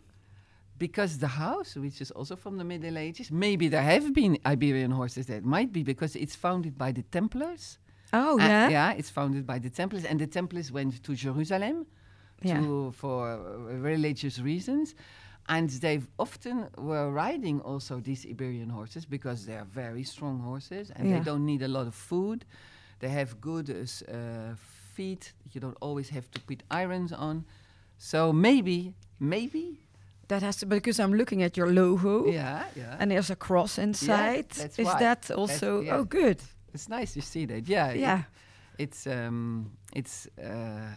[0.77, 4.91] because the house, which is also from the Middle Ages, maybe there have been Iberian
[4.91, 5.25] horses.
[5.25, 7.77] That might be because it's founded by the Templars.
[8.13, 8.69] Oh Uh, yeah.
[8.69, 11.85] yeah, it's founded by the Templars, and the Templars went to Jerusalem
[12.41, 12.61] Yeah.
[12.61, 14.95] to, for uh, religious reasons.
[15.47, 20.91] And they often were riding also these Iberian horses because they are very strong horses
[20.95, 21.17] and Yeah.
[21.17, 22.45] they don't need a lot of food.
[22.99, 24.55] They have good uh, uh,
[24.93, 25.33] feet.
[25.51, 27.45] You don't always have to put irons on.
[27.97, 29.79] So maybe, maybe,
[30.27, 32.25] That has to because I'm looking at your logo.
[32.27, 32.97] yeah, yeah.
[32.99, 34.49] And there's a cross inside.
[34.49, 34.99] that's Is why.
[34.99, 35.81] that also?
[35.81, 35.97] yeah.
[35.97, 36.37] Oh, good.
[36.73, 37.67] It's nice to see that.
[37.67, 38.21] Yeah, it- Yeah.
[38.77, 40.93] it's um, it's uh,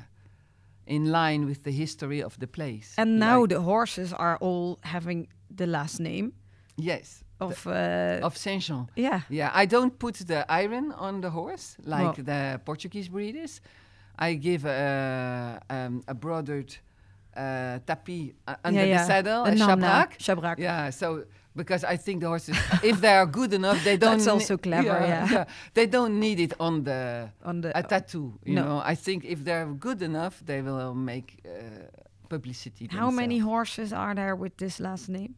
[0.86, 2.94] in line with the history of the place.
[2.98, 6.32] And now Like- the horses are all having the last name
[6.76, 7.66] yes, of.
[7.66, 8.86] Uh, of Saint Jean.
[8.96, 9.20] yeah.
[9.30, 13.60] Yeah, I don't put the iron on the horse like Well- the Portuguese breeders.
[14.18, 16.76] I give a, um, a broadered
[17.36, 20.18] uh, tapis uh, under yeah, the saddle, A a namna, shabrak.
[20.18, 20.58] Shabrak.
[20.58, 24.18] Yeah, so because I think the horses, if they are good enough, they don't.
[24.18, 25.28] That's also clever, yeah.
[25.32, 28.38] Yeah, They don't need it on the On the a tattoo.
[28.44, 28.62] You No.
[28.64, 31.50] know, I think if they're good enough, they will make uh,
[32.28, 32.88] publicity.
[32.90, 35.34] How many horses are there with this last name?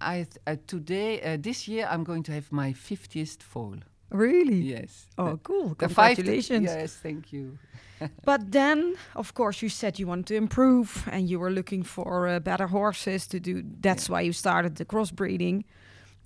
[0.00, 3.76] I th- uh, today uh, this year I'm going to have my 50th foal.
[4.12, 4.60] Really?
[4.60, 5.06] Yes.
[5.18, 5.74] Oh, cool.
[5.74, 6.64] Congratulations.
[6.64, 7.58] yes, thank you.
[8.24, 12.26] But then, of course, you said you wanted to improve and you were looking for
[12.26, 13.62] uh, better horses to do.
[13.80, 15.62] That's why you started the crossbreeding.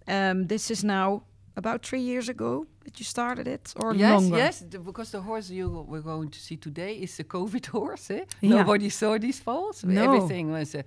[0.08, 1.22] Um, this is now
[1.56, 4.36] about three years ago that you started it, or yes, longer?
[4.36, 8.10] yes, the, because the horse you were going to see today is a COVID horse.
[8.10, 8.24] Eh?
[8.40, 8.56] Yeah.
[8.56, 9.84] Nobody saw these foals.
[9.84, 10.02] No.
[10.02, 10.74] Everything was.
[10.74, 10.82] Uh,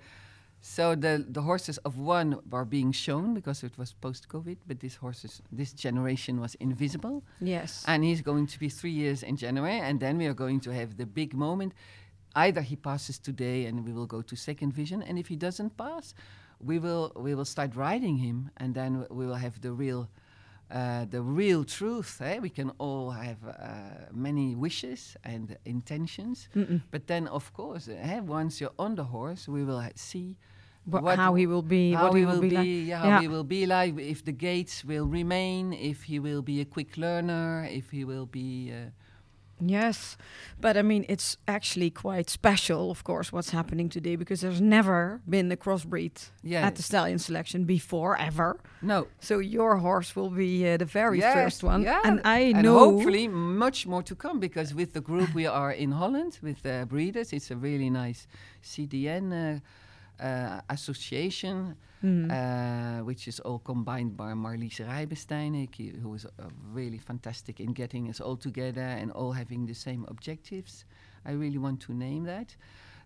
[0.62, 4.80] so the the horses of one are being shown because it was post COVID, but
[4.80, 7.22] this horses this generation was invisible.
[7.40, 7.84] Yes.
[7.86, 10.70] And he's going to be three years in January, and then we are going to
[10.70, 11.72] have the big moment.
[12.34, 15.76] Either he passes today, and we will go to second vision, and if he doesn't
[15.76, 16.14] pass,
[16.60, 20.08] we will we will start riding him, and then we will have the real.
[20.72, 22.20] Uh, the real truth.
[22.22, 22.38] Eh?
[22.38, 26.48] We can all have uh, many wishes and intentions,
[26.92, 30.36] but then, of course, eh, once you're on the horse, we will ha- see
[30.86, 32.66] Wha- what how he will be, how what he he will be like.
[32.66, 33.20] yeah, how Yeah.
[33.20, 36.96] he will be like, if the gates will remain, if he will be a quick
[36.96, 38.72] learner, if he will be.
[38.72, 38.90] Uh,
[39.62, 40.16] Yes,
[40.58, 45.20] but I mean, it's actually quite special, of course, what's happening today because there's never
[45.28, 46.66] been a crossbreed Yeah.
[46.66, 48.58] at the stallion selection before, ever.
[48.80, 52.00] no, So your horse will be uh, the very Yes, first one, yeah.
[52.04, 52.78] and I and know.
[52.78, 56.86] hopefully much more to come because with the group we are in Holland with the
[56.88, 58.26] breeders, it's a really nice
[58.62, 59.60] CDN uh,
[60.20, 62.30] uh, association, Mhm.
[62.30, 65.68] uh, which is all combined by Marlies Rijbestein,
[66.02, 66.30] who is uh,
[66.74, 70.84] really fantastic in getting us all together and all having the same objectives.
[71.24, 72.56] I really want to name that.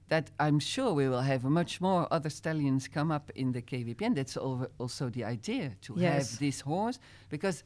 [0.09, 4.14] That I'm sure we will have much more other stallions come up in the KWPN.
[4.14, 6.03] That's al- also the idea to Yes.
[6.31, 6.98] have this horse
[7.31, 7.64] because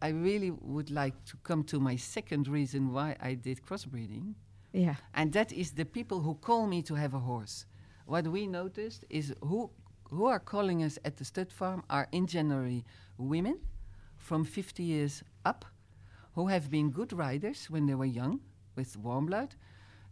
[0.00, 4.34] I really would like to come to my second reason why I did crossbreeding.
[4.72, 7.64] yeah, And that is the people who call me to have a horse.
[8.06, 9.70] What we noticed is who
[10.10, 12.82] who are calling us at the stud farm are in general
[13.18, 13.58] women,
[14.16, 15.64] from 50 years up
[16.34, 18.40] who have been good riders when they were young
[18.76, 19.54] with warm blood.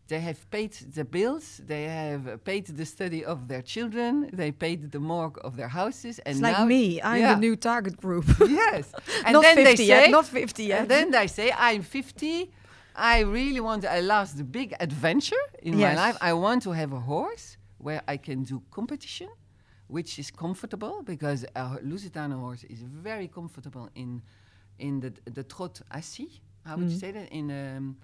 [0.09, 4.51] They have paid the bills, they have uh, paid the study of their children, they
[4.53, 6.19] paid the morgue of their houses.
[6.21, 7.01] And It's like me.
[7.03, 7.35] I'm Yeah.
[7.35, 8.25] the new target group.
[8.41, 8.93] yes.
[9.25, 10.05] And not then 50 they yet.
[10.07, 10.81] say, Not 50 yet.
[10.81, 12.51] and then they say, I'm 50.
[12.97, 15.97] I really want a last big adventure in Yes.
[15.97, 16.17] my life.
[16.21, 19.29] I want to have a horse where I can do competition,
[19.89, 24.23] which is comfortable because a Lusitano horse is very comfortable in
[24.79, 26.41] in the the trot assis.
[26.65, 27.97] How would you say that in um,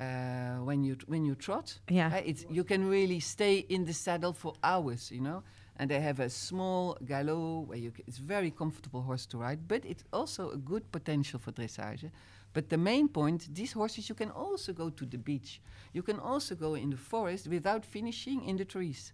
[0.00, 1.80] uh, when you when you trot?
[1.88, 2.12] Yeah.
[2.14, 5.42] Uh, it's you can really stay in the saddle for hours, you know.
[5.78, 9.58] And they have a small galop where you c- it's very comfortable horse to ride,
[9.68, 12.10] but it's also a good potential for dressage.
[12.56, 15.50] But the main point, these horses you can also go to the beach.
[15.96, 19.12] You can also go in the forest without finishing in the trees.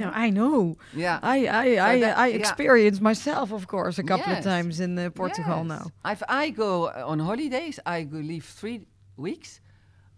[0.00, 0.76] no, I know.
[1.04, 1.18] Yeah.
[1.34, 2.40] I I So I, that- I yeah.
[2.40, 5.72] experienced myself, of course, a couple of times in uh, Portugal Yes.
[5.74, 5.84] now.
[6.14, 8.78] If I go uh, on holidays, I go leave three
[9.26, 9.60] weeks.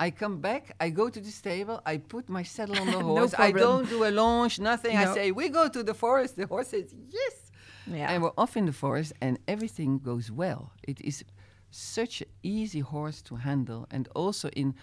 [0.06, 3.32] I come back, I go to the stable, I put my saddle on the horse.
[3.38, 3.44] No.
[3.48, 4.94] I don't do a launch, nothing.
[5.02, 6.32] I say, we go to the forest.
[6.36, 6.88] The horse says,
[7.20, 7.34] yes.
[7.98, 8.10] Yeah.
[8.10, 10.62] And we're off in the forest, and everything goes well.
[10.92, 11.16] It is
[11.70, 13.86] such an easy horse to handle.
[13.90, 14.74] And also, in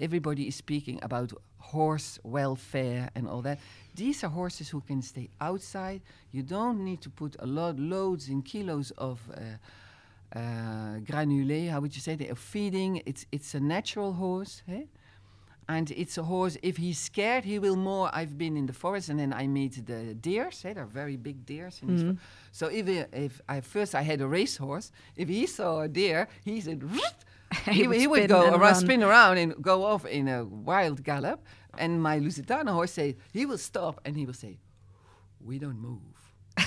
[0.00, 3.58] everybody is speaking about horse welfare and all that.
[3.94, 6.02] These are horses who can stay outside.
[6.32, 11.70] You don't need to put a lot, loads and kilos of uh, uh, granule.
[11.70, 12.16] How would you say?
[12.16, 13.02] They are feeding.
[13.06, 14.62] It's it's a natural horse.
[15.68, 18.10] And it's a horse, if he's scared, he will more.
[18.12, 20.64] I've been in the forest and then I meet the deers.
[20.64, 20.72] Eh?
[20.72, 21.78] They're very big deers.
[21.78, 22.16] Fo-
[22.50, 26.28] so if, he, if I first I had a racehorse, if he saw a deer,
[26.44, 26.82] he said,
[27.70, 28.74] he, would he would go and around, run.
[28.74, 31.44] spin around and go off in a wild gallop.
[31.78, 34.58] And my Lusitano horse say, he will stop and he will say,
[35.40, 36.00] we don't move.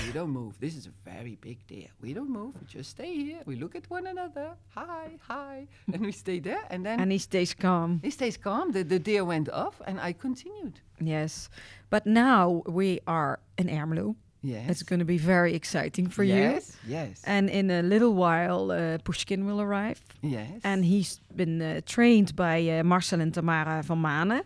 [0.05, 0.53] We don't move.
[0.59, 1.87] This is a very big deer.
[2.01, 2.53] We don't move.
[2.59, 3.39] We just stay here.
[3.45, 4.51] We look at one another.
[4.75, 5.67] Hi, hi.
[5.93, 6.63] And we stay there.
[6.69, 7.99] And then And he stays calm.
[8.03, 8.71] he stays calm.
[8.71, 10.79] The, the deer went off, and I continued.
[10.99, 11.49] Yes.
[11.89, 14.15] But now we are in Ermelo.
[14.41, 14.69] Yes.
[14.69, 16.35] It's going to be very exciting for you.
[16.35, 17.21] yes, Yes.
[17.25, 19.99] And in a little while, uh, Pushkin will arrive.
[20.21, 20.61] yes.
[20.63, 24.43] And he's been uh, trained by uh, Marcel and Tamara van Manen.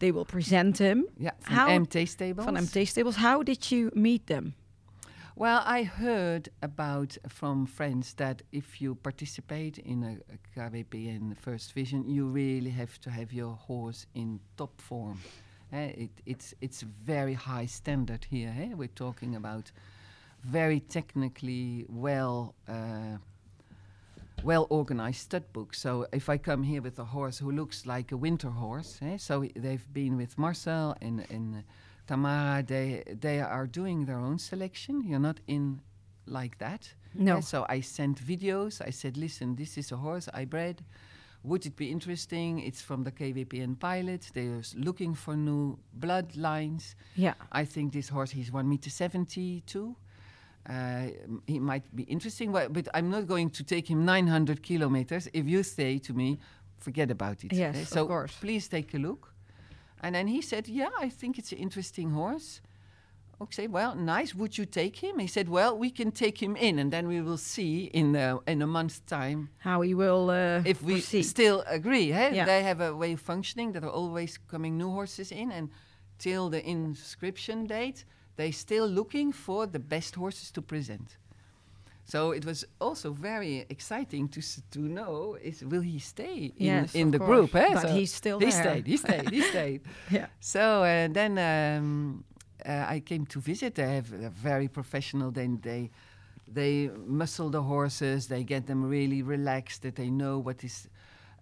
[0.00, 1.30] They will present him yeah.
[1.40, 2.44] From how- MT Stables.
[2.44, 3.16] from MT Stables.
[3.16, 4.52] How did you meet them?
[5.38, 10.16] Well, I heard about from friends that if you participate in a,
[10.58, 15.20] KWPN First Vision, you really have to have your horse in top form.
[15.72, 18.52] Eh, it, it's it's very high standard here.
[18.58, 18.74] eh?
[18.74, 19.70] We're talking about
[20.42, 23.18] very technically well uh,
[24.42, 25.72] well organized stud book.
[25.72, 29.18] So if I come here with a horse who looks like a winter horse, eh,
[29.18, 31.60] so they've been with Marcel and, and uh,
[32.08, 34.94] Tamara, they they are doing their own selection.
[35.08, 35.80] You're not in
[36.26, 36.94] like that.
[37.14, 37.36] No.
[37.36, 38.80] eh, so I sent videos.
[38.86, 40.76] I said, listen, this is a horse I bred.
[41.44, 42.58] Would it be interesting?
[42.60, 44.30] It's from the KWPN pilot.
[44.34, 46.94] They're looking for new bloodlines.
[47.14, 47.34] Yeah.
[47.52, 49.94] I think this horse, he's one meter seventy-two.
[50.68, 51.06] Uh,
[51.46, 55.26] he might be interesting, but, but I'm not going to take him 900 kilometers.
[55.32, 56.38] If you say to me,
[56.78, 57.52] forget about it.
[57.54, 57.80] Yes, eh?
[57.82, 58.34] of so course.
[58.40, 59.32] please take a look.
[60.00, 62.60] And then he said, yeah, I think it's an interesting horse.
[63.40, 64.34] Okay, well, nice.
[64.34, 65.20] Would you take him?
[65.20, 68.38] He said, well, we can take him in, and then we will see in uh,
[68.48, 71.22] in a month's time How he will uh, if we proceed.
[71.22, 72.10] still agree.
[72.10, 72.34] Hey?
[72.34, 72.46] Yeah.
[72.46, 75.70] They have a way of functioning that are always coming new horses in, and
[76.18, 78.04] till the inscription date,
[78.36, 81.16] they're still looking for the best horses to present.
[82.10, 84.40] So it was also very exciting to
[84.70, 87.28] to know is will he stay in, Yes, in the course.
[87.28, 87.54] group?
[87.54, 87.74] Eh?
[87.74, 88.62] But So he's still he there.
[88.62, 88.86] stayed.
[88.86, 89.30] He stayed.
[89.30, 89.80] He stayed.
[90.10, 90.26] yeah.
[90.40, 92.24] So uh, then um,
[92.64, 93.74] uh, I came to visit.
[93.74, 95.30] They have a very professional.
[95.32, 95.90] Then they
[96.54, 98.26] they muscle the horses.
[98.26, 99.82] They get them really relaxed.
[99.82, 100.88] That they know what is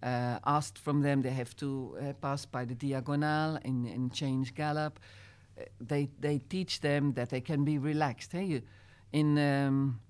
[0.02, 1.22] uh, asked from them.
[1.22, 1.66] They have to
[2.00, 4.98] uh, pass by the diagonal and, and change gallop.
[5.59, 8.33] Uh, they they teach them that they can be relaxed.
[8.33, 8.62] Hey,
[9.12, 10.00] in um,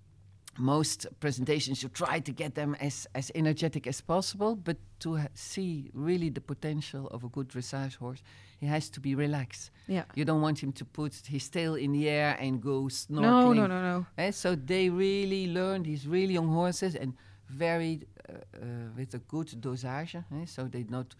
[0.58, 5.28] most presentations you try to get them as, as energetic as possible, but to ha-
[5.34, 8.22] see really the potential of a good dressage horse,
[8.58, 9.70] he has to be relaxed.
[9.86, 10.04] Yeah.
[10.14, 13.20] You don't want him to put his tail in the air and go snorkeling.
[13.20, 14.06] No, no, no, no.
[14.16, 17.14] Eh, so they really learn these really young horses and
[17.48, 18.66] very uh, uh,
[18.96, 20.14] with a good dosage.
[20.16, 21.14] eh, so they not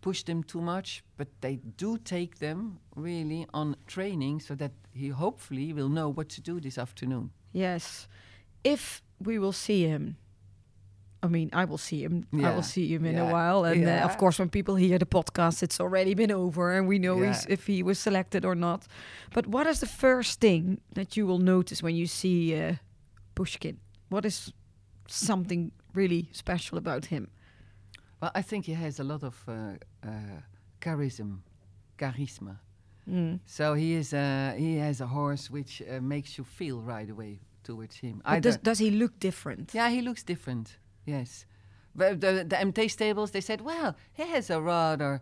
[0.00, 5.08] push them too much, but they do take them really on training so that he
[5.08, 7.30] hopefully will know what to do this afternoon.
[7.52, 8.08] Yes.
[8.64, 10.16] If we will see him,
[11.22, 12.26] I mean, I will see him.
[12.32, 13.64] I will see him in a while.
[13.64, 16.98] And uh, of course, when people hear the podcast, it's already been over and we
[16.98, 18.86] know if he was selected or not.
[19.34, 22.74] But what is the first thing that you will notice when you see uh,
[23.34, 23.78] Pushkin?
[24.08, 24.52] What is
[25.08, 27.28] something really special about him?
[28.20, 29.52] Well, I think he has a lot of uh,
[30.02, 30.40] uh,
[30.80, 31.40] charism,
[31.98, 32.56] charisma.
[33.08, 33.40] Mm.
[33.44, 37.40] So he is uh, he has a horse which uh, makes you feel right away
[37.62, 38.22] towards him.
[38.40, 39.74] Does, does he look different?
[39.74, 40.78] yeah, he looks different.
[41.06, 41.46] Yes,
[41.94, 45.20] but the the MT stables they said, well, he has a rather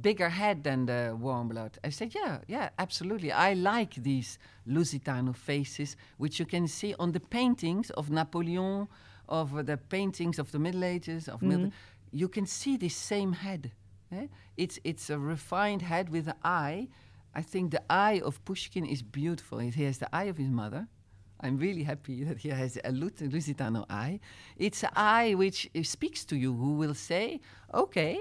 [0.00, 1.78] bigger head than the warm blood.
[1.84, 3.32] I said, yeah, yeah, absolutely.
[3.32, 8.86] I like these Lusitano faces, which you can see on the paintings of Napoleon,
[9.28, 11.72] of uh, the paintings of the Middle Ages, of Milton.
[12.12, 13.72] You can see this same head.
[14.12, 14.28] eh?
[14.56, 16.88] It's it's a refined head with an eye.
[17.34, 19.58] I think the eye of Pushkin is beautiful.
[19.58, 20.86] He has the eye of his mother.
[21.40, 24.20] I'm really happy that he has a Lusitano eye.
[24.56, 27.40] It's an eye which uh, speaks to you, who will say,
[27.72, 28.18] "Okay,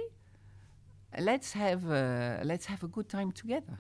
[1.20, 3.78] let's have a, let's have a good time together."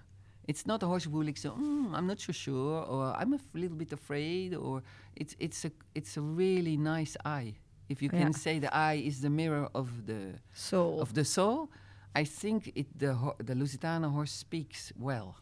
[0.48, 3.40] It's not a horse who will say, mm, "I'm not so sure," or "I'm a
[3.54, 4.82] little bit afraid," or
[5.16, 7.56] it's it's a it's a really nice eye.
[7.90, 11.00] If you can say the eye is the mirror of the Soul.
[11.02, 11.70] of the soul,
[12.16, 15.36] I think it the ho- the Lusitano horse speaks well.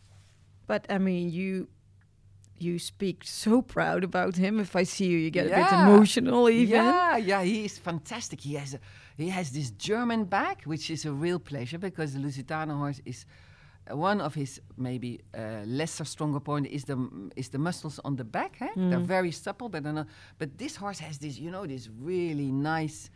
[0.67, 1.67] But I mean, you
[2.57, 4.59] you speak so proud about him.
[4.59, 6.75] If I see you, you get a bit emotional even.
[6.75, 8.41] Yeah, yeah, he is fantastic.
[8.41, 8.79] He has a,
[9.17, 13.25] he has this German back, which is a real pleasure because the Lusitano horse is
[13.91, 16.97] uh, one of his maybe uh, lesser stronger point is the
[17.35, 18.57] is the muscles on the back.
[18.61, 18.67] Eh?
[18.75, 20.07] They're very supple, but not.
[20.37, 23.09] But this horse has this, you know, this really nice,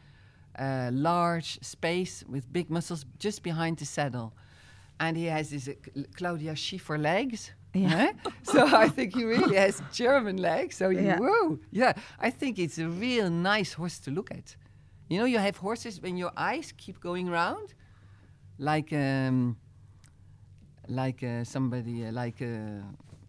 [0.58, 4.34] uh, large space with big muscles just behind the saddle,
[4.99, 5.73] and he has this uh,
[6.15, 7.52] Claudia Schiffer legs.
[7.74, 8.12] Yeah.
[8.44, 10.76] so I think he really has German legs.
[10.78, 11.20] So you, Yeah.
[11.20, 14.56] whoa, yeah, I think it's a real nice horse to look at.
[15.10, 17.74] You know, you have horses when your eyes keep going round,
[18.58, 19.58] like um,
[20.88, 22.82] like uh, somebody uh, like uh,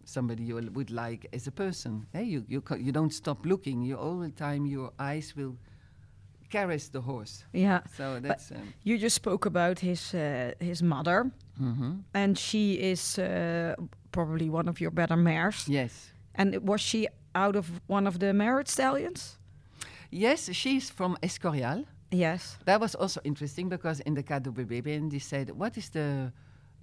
[0.03, 2.05] somebody you would like as a person.
[2.13, 3.81] Hey, you you you don't stop looking.
[3.83, 5.55] You all the time your eyes will
[6.49, 7.45] caress the horse.
[7.53, 7.79] Yeah.
[7.97, 12.03] So that's um, You just spoke about his uh, his mother, mhm.
[12.13, 13.75] and she is uh,
[14.11, 15.67] probably one of your better mares.
[15.67, 16.11] yes.
[16.33, 19.37] And was she out of one of the married stallions?
[20.09, 21.85] Yes, she's from Escorial.
[22.11, 22.57] Yes.
[22.65, 26.31] That was also interesting because in the KWBB they said, "What is the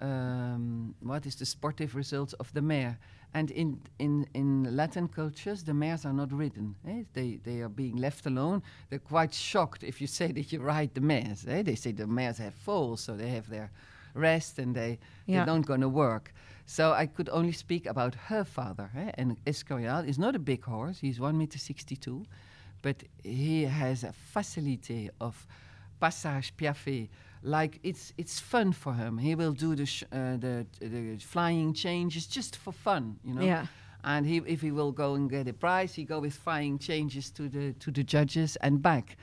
[0.01, 2.99] um, what is the sportive results of the mare?"
[3.35, 6.77] And in in in Latin cultures, the mares are not ridden.
[6.87, 7.03] Eh?
[7.13, 8.63] They they are being left alone.
[8.89, 11.47] They're quite shocked if you say that you ride the mares.
[11.47, 11.63] Eh?
[11.63, 13.71] They say the mares have foals, so they have their
[14.15, 15.41] rest and they Yeah.
[15.41, 16.33] they don't gonna work.
[16.67, 18.91] So I could only speak about her father.
[18.97, 19.11] Eh?
[19.19, 21.01] And Escorial is not a big horse.
[21.01, 22.27] He's one meter sixty-two
[22.83, 25.47] but he has a facility of
[26.01, 27.09] passage piaffe.
[27.43, 29.19] Like it's it's fun for him.
[29.19, 33.43] He will do the sh- uh, the the flying changes just for fun, you know.
[33.47, 33.67] Yeah.
[34.05, 37.31] And he, if he will go and get a prize, he go with flying changes
[37.33, 39.17] to the to the judges and back.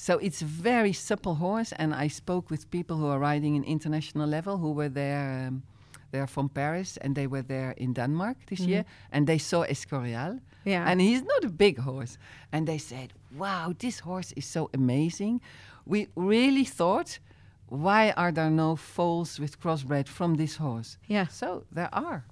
[0.00, 1.72] So it's a very supple horse.
[1.76, 5.46] And I spoke with people who are riding in international level who were there.
[5.48, 5.62] Um,
[6.10, 10.40] they're from Paris and they were there in Denmark this year, and they saw Escorial.
[10.64, 10.90] Yeah.
[10.90, 12.18] And he's not a big horse.
[12.50, 15.40] And they said, wow, this horse is so amazing.
[15.86, 17.20] We really thought,
[17.68, 20.98] why are there no foals with crossbred from this horse?
[21.06, 21.28] Yeah.
[21.28, 22.24] So there are.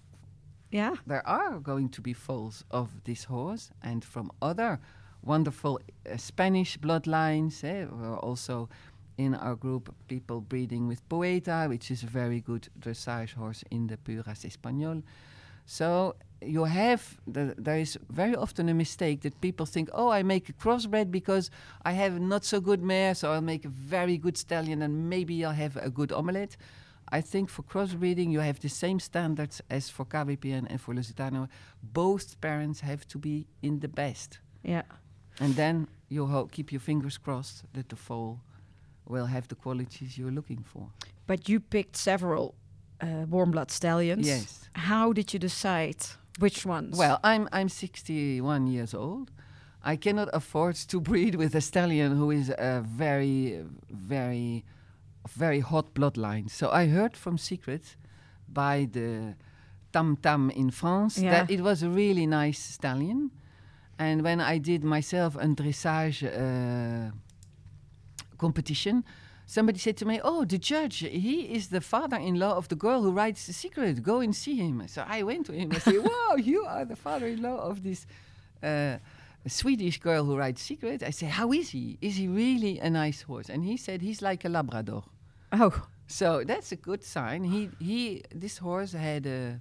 [0.72, 0.96] Yeah.
[1.06, 4.80] There are going to be foals of this horse and from other
[5.28, 7.62] wonderful uh, Spanish bloodlines.
[7.62, 7.84] Eh?
[7.90, 8.68] We're also
[9.18, 13.86] in our group people breeding with Poeta, which is a very good dressage horse in
[13.88, 15.02] the Puras Español.
[15.66, 20.22] So you have the, there is very often a mistake that people think, oh, I
[20.22, 21.50] make a crossbred because
[21.84, 25.44] I have not so good mare, so I'll make a very good stallion and maybe
[25.44, 26.56] I'll have a good omelette.
[27.10, 31.48] I think for crossbreeding you have the same standards as for KWPN and for Lusitano.
[31.82, 34.82] Both parents have to be in the best, Yeah.
[35.40, 38.40] And then you ho- keep your fingers crossed that the foal
[39.06, 40.90] will have the qualities you're looking for.
[41.26, 42.54] But you picked several
[43.00, 44.26] uh, warm blood stallions.
[44.26, 44.68] Yes.
[44.74, 45.96] How did you decide
[46.38, 46.96] which ones?
[46.98, 49.30] Well, I'm I'm 61 years old.
[49.84, 54.64] I cannot afford to breed with a stallion who is a very, very,
[55.36, 56.50] very hot bloodline.
[56.50, 57.96] So I heard from Secret
[58.48, 59.34] by the
[59.92, 61.30] Tam Tam in France Yeah.
[61.30, 63.30] that it was a really nice stallion.
[63.98, 67.10] And when I did myself a dressage uh,
[68.38, 69.04] competition,
[69.46, 73.10] somebody said to me, "Oh, the judge, he is the father-in-law of the girl who
[73.10, 74.02] writes The Secret.
[74.02, 76.96] Go and see him." So I went to him and said, "Wow, you are the
[76.96, 78.06] father-in-law of this
[78.62, 78.98] uh,
[79.46, 81.98] Swedish girl who writes Secret." I said, "How is he?
[82.00, 85.04] Is he really a nice horse?" And he said, "He's like a Labrador."
[85.52, 87.44] oh, So that's a good sign.
[87.44, 89.58] He he this horse had uh,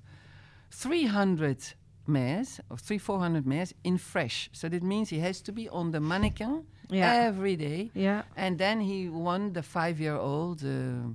[0.71, 1.73] 300
[2.07, 4.49] mares or three 400 mares in fresh.
[4.53, 7.13] So that means he has to be on the mannequin Yeah.
[7.27, 7.91] every day.
[7.93, 8.23] Yeah.
[8.35, 11.13] And then he won the five-year-old uh,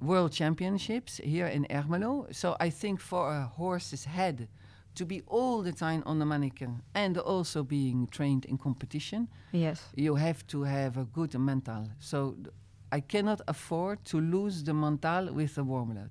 [0.00, 2.26] world championships here in Ermelo.
[2.34, 4.48] So I think for a horse's head
[4.94, 9.80] to be all the time on the mannequin and also being trained in competition, Yes.
[9.96, 11.88] you have to have a good mental.
[11.98, 12.36] So
[12.92, 16.10] I cannot afford to lose the mental with the warm blood.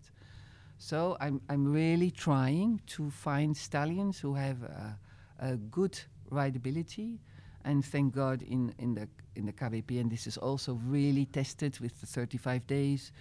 [0.82, 4.98] So I'm, I'm really trying to find stallions who have a,
[5.40, 6.00] a good
[6.32, 7.20] rideability.
[7.64, 11.80] And thank God in, in the in the KWP, and this is also really tested
[11.80, 13.12] with the 35 days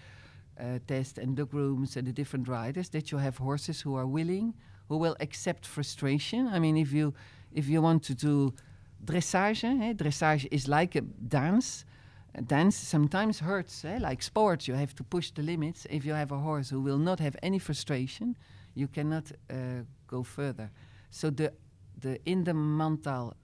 [0.59, 4.07] uh, test and the grooms and the different riders that you have horses who are
[4.07, 4.55] willing,
[4.89, 6.49] who will accept frustration.
[6.49, 7.13] I mean, if you
[7.53, 8.55] if you want to do
[9.05, 11.85] dressage, eh, dressage is like a dance.
[12.47, 14.69] Dance sometimes hurts, eh, like sports.
[14.69, 15.87] You have to push the limits.
[15.91, 18.37] If you have a horse who will not have any frustration,
[18.75, 20.71] you cannot uh, go further.
[21.11, 21.53] So the
[22.01, 23.35] the in the mental,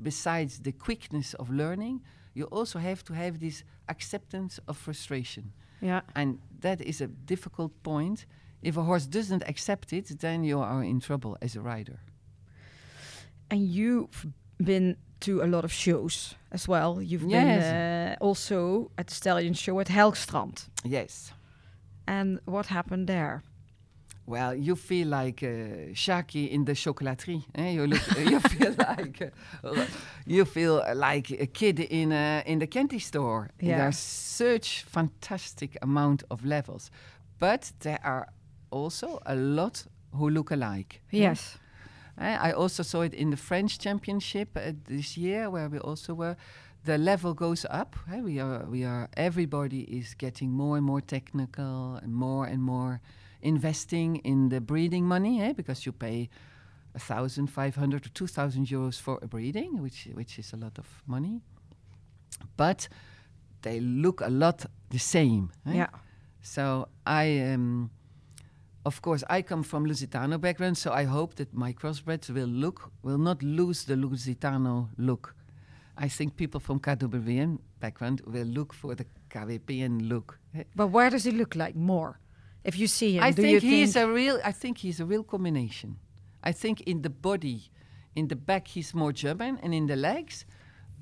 [0.00, 2.00] besides the quickness of learning,
[2.34, 5.52] you also have to have this acceptance of frustration.
[5.80, 6.00] Yeah.
[6.14, 8.26] And that is a difficult point.
[8.62, 12.00] If a horse doesn't accept it, then you are in trouble as a rider.
[13.50, 14.26] And you've
[14.58, 17.02] been to a lot of shows as well.
[17.02, 17.64] You've Yes.
[17.64, 20.68] been uh, also at the Stallion Show at Helgstrand.
[20.84, 21.32] Yes.
[22.06, 23.42] And what happened there?
[24.26, 27.42] Well, you feel like uh, Shaki in the chocolaterie.
[27.54, 27.70] Eh?
[27.70, 29.32] You look, you feel like
[29.64, 29.84] uh,
[30.26, 33.48] you feel like a kid in a, in the candy store.
[33.60, 33.78] Yeah.
[33.78, 36.90] There's such fantastic amount of levels,
[37.38, 38.26] but there are
[38.70, 41.00] also a lot who look alike.
[41.10, 41.58] Yes.
[42.20, 46.36] I also saw it in the French Championship uh, this year, where we also were.
[46.84, 47.96] The level goes up.
[48.12, 49.08] eh, We are, we are.
[49.16, 53.00] Everybody is getting more and more technical, and more and more
[53.40, 56.28] investing in the breeding money, eh, because you pay
[56.94, 60.56] a thousand, five hundred, or two thousand euros for a breeding, which which is a
[60.56, 61.40] lot of money.
[62.56, 62.88] But
[63.62, 65.50] they look a lot the same.
[65.66, 65.74] eh?
[65.74, 65.88] Yeah.
[66.40, 67.90] So I, um,
[68.88, 72.78] of course, I come from Lusitano background, so I hope that my crossbreds will look
[73.02, 75.24] will not lose the Lusitano look.
[76.06, 80.38] I think people from KWN background will look for the KWPN look.
[80.74, 82.18] But where does he look like more?
[82.64, 84.36] If you see him, I do think you he's think a real.
[84.50, 85.90] I think he's a real combination.
[86.50, 87.60] I think in the body,
[88.14, 90.46] in the back he's more German, and in the legs,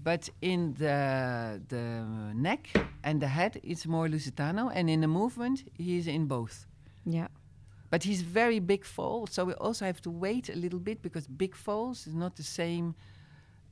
[0.03, 0.99] but in the
[1.73, 1.85] the
[2.35, 2.63] neck
[3.05, 5.57] and the head it's more Lusitano, and in the movement
[5.87, 6.67] he's in both.
[7.19, 7.29] yeah.
[7.91, 11.27] But he's very big foal, so we also have to wait a little bit because
[11.29, 12.95] big foals is not the same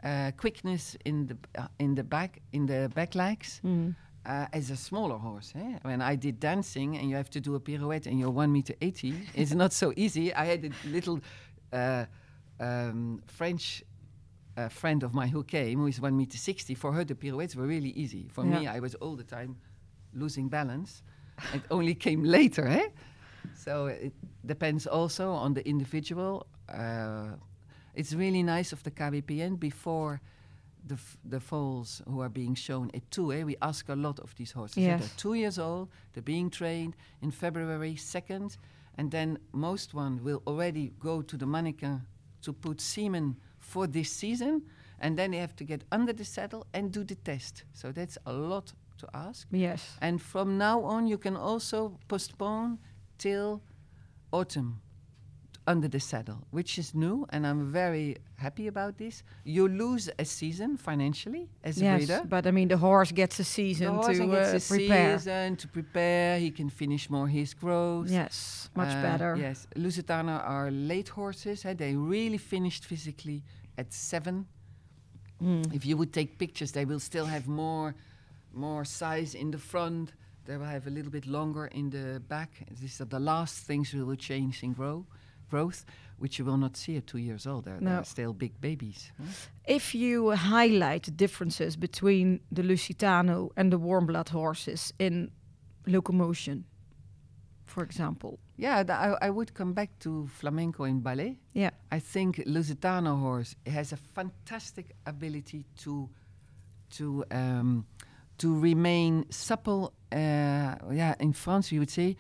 [0.05, 3.95] uh, quickness in the uh, in the back in the back legs Mm.
[4.27, 5.53] uh, as a smaller horse.
[5.57, 5.79] Eh?
[5.83, 8.75] When I did dancing and you have to do a pirouette and you're one meter
[8.81, 10.33] eighty, it's not so easy.
[10.33, 11.21] I had a little
[11.73, 12.05] uh,
[12.61, 13.83] um, French.
[14.57, 16.75] uh friend of mine who came, who is one meter sixty.
[16.77, 18.29] For her, the pirouettes were really easy.
[18.29, 19.57] For me, I was all the time
[20.13, 21.03] losing balance.
[21.55, 22.89] it only came later, eh?
[23.65, 24.13] So it
[24.45, 26.47] depends also on the individual.
[26.69, 27.37] Uh,
[27.95, 30.21] it's really nice of the KWPN before
[30.87, 33.33] the f- the foals who are being shown at two.
[33.33, 33.45] Eh?
[33.45, 34.77] We ask a lot of these horses.
[34.77, 35.01] Yes.
[35.01, 35.89] They're two years old.
[36.13, 38.59] They're being trained in February second,
[38.99, 42.03] and then most one will already go to the mannequin
[42.43, 44.63] to put semen for this season,
[45.01, 47.65] and then they have to get under the saddle and do the test.
[47.73, 49.47] So that's a lot to ask.
[49.51, 49.97] Yes.
[50.01, 52.79] And from now on, you can also postpone
[53.25, 53.61] till
[54.33, 54.81] autumn
[55.67, 59.23] under the saddle, which is new, and I'm very happy about this.
[59.45, 61.97] You lose a season financially as a Yes.
[61.99, 62.23] breeder.
[62.29, 65.19] But I mean, the horse gets a season The horse to gets uh, a prepare.
[65.19, 66.39] season to prepare.
[66.39, 68.11] He can finish more his growth.
[68.11, 68.69] Yes.
[68.75, 69.37] Much Uh, better.
[69.37, 71.65] Yes, Lusitana are late horses.
[71.65, 73.43] eh, They really finished physically
[73.79, 74.47] at seven.
[75.41, 75.73] Mm.
[75.73, 77.95] If you would take pictures, they will still have more,
[78.53, 80.13] more size in the front.
[80.45, 82.51] They will have a little bit longer in the back.
[82.81, 85.07] These are the last things we will change in grow,
[85.51, 85.85] growth,
[86.19, 87.65] which you will not see at two years old.
[87.65, 87.91] They're, No.
[87.91, 89.11] they're still big babies.
[89.19, 89.25] huh?
[89.67, 95.31] If you highlight the differences between the Lusitano and the warm blood horses in
[95.87, 96.65] locomotion,
[97.65, 98.39] for example.
[98.57, 101.39] Yeah, th- I, I would come back to flamenco and ballet.
[101.55, 101.71] Yeah.
[101.91, 106.09] I think Lusitano horse has a fantastic ability to
[106.91, 107.87] to um,
[108.39, 109.93] to remain supple.
[110.13, 112.17] Uh, yeah, in France we would say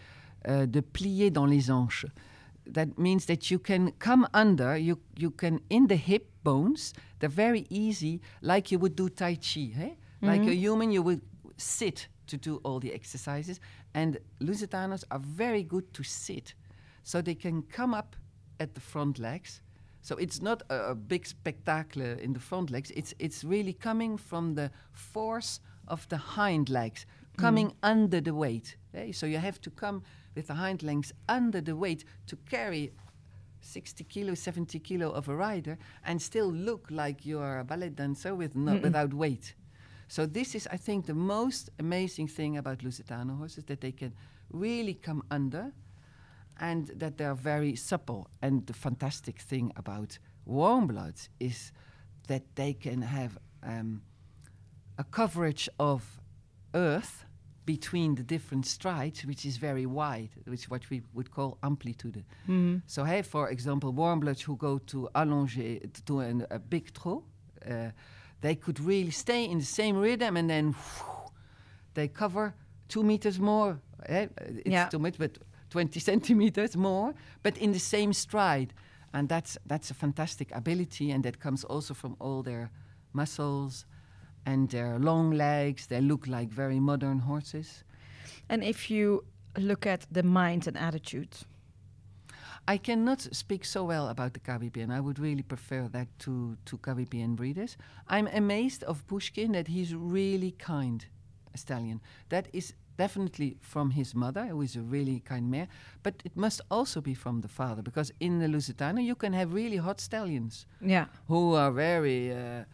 [0.47, 2.11] uh, de plier dans les hanches.
[2.67, 4.77] That means that you can come under.
[4.77, 6.95] You you can in the hip bones.
[7.19, 9.71] They're very easy, like you would do tai chi.
[9.75, 9.97] Hey?
[10.23, 11.21] Like a human, you would
[11.59, 13.61] sit to do all the exercises.
[13.93, 16.55] And Lusitanos are very good to sit,
[17.03, 18.17] so they can come up
[18.59, 19.61] at the front legs,
[20.05, 22.91] So it's not a, a big spectacle in the front legs.
[22.91, 27.07] It's it's really coming from the force of the hind legs
[27.37, 28.77] coming under the weight.
[28.95, 29.13] eh?
[29.13, 30.03] So you have to come
[30.35, 32.93] with the hind legs under the weight to carry
[33.61, 37.89] 60 kilo, 70 kilo of a rider and still look like you are a ballet
[37.89, 39.55] dancer with no, without weight.
[40.09, 44.13] So this is, I think, the most amazing thing about Lusitano horses that they can
[44.51, 45.73] really come under
[46.61, 48.29] and that they are very supple.
[48.43, 51.73] And the fantastic thing about warm bloods is
[52.29, 54.03] that they can have um,
[54.99, 56.21] a coverage of
[56.75, 57.25] earth
[57.67, 62.23] between the different strides, which is very wide, which is what we would call amplitude.
[62.87, 66.93] So, hey, for example, warm bloods who go to allongé t- to an, a big
[66.93, 67.23] trot,
[67.71, 67.91] uh,
[68.43, 70.75] they could really stay in the same rhythm and then
[71.95, 72.55] they cover
[72.89, 73.79] two meters more.
[74.07, 74.89] eh, It's Yeah.
[74.91, 75.39] too much, but
[75.71, 78.75] 20 centimeters more, but in the same stride.
[79.15, 82.71] And that's, that's a fantastic ability, and that comes also from all their
[83.15, 83.87] muscles
[84.47, 85.87] and their long legs.
[85.87, 87.85] They look like very modern horses.
[88.49, 89.25] And if you
[89.59, 91.37] look at the mind and attitude,
[92.67, 94.91] I cannot speak so well about the KWPN.
[94.91, 97.77] I would really prefer that to, to KWPN breeders.
[98.09, 101.05] I'm amazed of Pushkin that he's really kind
[101.55, 102.01] stallion.
[102.31, 105.69] That is definitely from his mother, who is a really kind mare,
[106.03, 109.53] but it must also be from the father, because in the Lusitano you can have
[109.53, 112.65] really hot stallions yeah, who are very uh,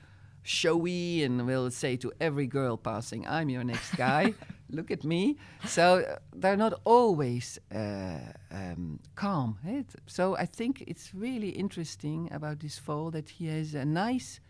[0.42, 4.34] showy and will say to every girl passing, I'm your next guy,
[4.70, 5.36] look at me.
[5.66, 8.18] So uh, they're not always uh,
[8.50, 9.58] um, calm.
[9.66, 9.82] eh?
[9.82, 14.40] T- So I think it's really interesting about this fall that he has a nice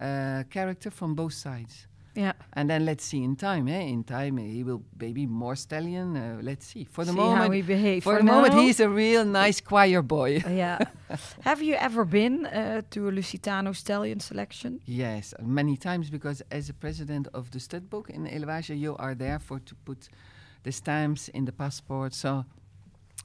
[0.00, 1.86] uh, character from both sides.
[2.16, 2.32] Yeah.
[2.54, 3.68] And then let's see in time.
[3.68, 3.80] Eh?
[3.80, 6.16] In time, he will maybe more stallion.
[6.16, 6.84] Uh, let's see.
[6.84, 9.60] For the See moment, how he for, For the moment, now- he's a real nice
[9.60, 10.42] choir boy.
[10.48, 10.78] yeah.
[11.42, 14.80] Have you ever been uh, to a Lusitano stallion selection?
[14.86, 19.38] Yes, many times because as a president of the studbook in Elevage, you are there
[19.38, 20.08] for to put
[20.62, 22.14] the stamps in the passport.
[22.14, 22.44] So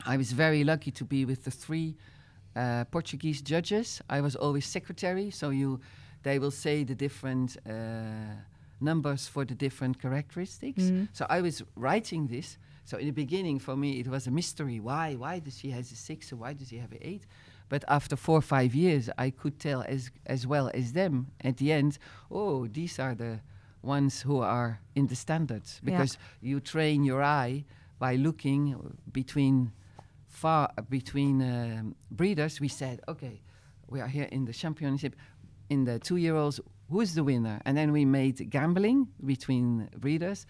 [0.05, 1.95] I was very lucky to be with the three
[2.55, 4.01] uh, Portuguese judges.
[4.09, 5.79] I was always secretary, so you
[6.23, 8.35] they will say the different uh,
[8.81, 10.83] numbers for the different characteristics.
[10.83, 11.07] Mhm.
[11.13, 12.57] So I was writing this.
[12.85, 14.79] So in the beginning, for me, it was a mystery.
[14.79, 15.15] Why?
[15.15, 16.31] Why does he has a six?
[16.33, 17.25] Or why does he have an eight?
[17.69, 21.57] But after four or five years, I could tell as as well as them at
[21.57, 21.97] the end.
[22.29, 23.39] Oh, these are the
[23.81, 25.91] ones who are in the standards Yeah.
[25.91, 27.63] because you train your eye
[27.99, 28.75] by looking
[29.11, 29.71] between
[30.27, 32.59] far between um, breeders.
[32.59, 33.41] We said, okay,
[33.87, 35.15] we are here in the championship.
[35.69, 36.59] In the two-year-olds,
[36.91, 37.59] who's the winner?
[37.65, 40.45] And then we made gambling between readers.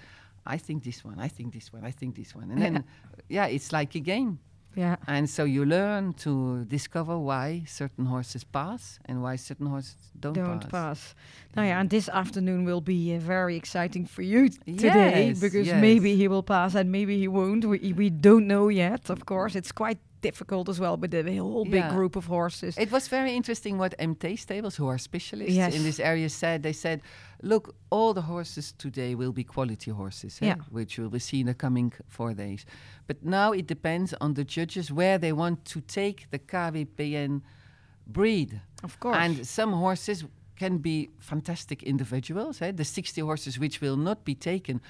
[0.46, 1.20] I think this one.
[1.20, 1.84] I think this one.
[1.86, 2.50] I think this one.
[2.52, 2.84] And then,
[3.30, 4.40] yeah, it's like a game.
[4.76, 4.96] Yeah.
[5.06, 10.34] And so you learn to discover why certain horses pass and why certain horses don't,
[10.34, 10.72] Don't pass.
[10.72, 11.16] pass.
[11.58, 15.68] Now, yeah, and this afternoon will be uh, very exciting for you today Yes, because
[15.68, 15.82] yes.
[15.82, 17.66] maybe he will pass and maybe he won't.
[17.66, 19.56] We, we don't know yet, of course.
[19.58, 21.90] It's quite difficult as well with the whole big Yeah.
[21.96, 22.78] group of horses.
[22.78, 25.76] It was very interesting what MT stables, who are specialists Yes.
[25.76, 26.62] in this area, said.
[26.64, 27.02] They said,
[27.42, 30.56] look, all the horses today will be quality horses, eh, Yeah.
[30.70, 32.66] which will be seen in the coming four days.
[33.08, 37.42] But now it depends on the judges where they want to take the KWPN
[38.08, 38.62] breed.
[38.84, 39.18] of course.
[39.18, 42.62] And some horses can be fantastic individuals.
[42.62, 42.72] Eh?
[42.72, 44.82] The 60 horses which will not be taken,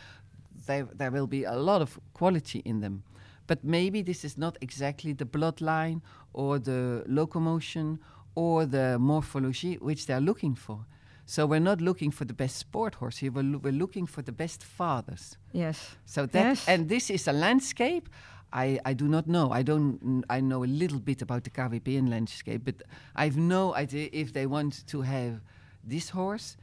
[0.67, 3.03] there, there will be a lot of quality in them.
[3.51, 5.99] But maybe this is not exactly the bloodline
[6.31, 7.99] or the locomotion
[8.33, 10.85] or the morphology which they're looking for.
[11.25, 14.21] So we're not looking for the best sport horse here, we're, loo- we're looking for
[14.21, 15.37] the best fathers.
[15.51, 15.97] yes.
[16.05, 16.67] So that Yes.
[16.69, 18.07] and this is a landscape.
[18.53, 19.51] I, I do not know.
[19.59, 20.23] I don't.
[20.29, 22.75] I know a little bit about the KWPN landscape, but
[23.17, 25.41] I've no idea if they want to have
[25.89, 26.55] this horse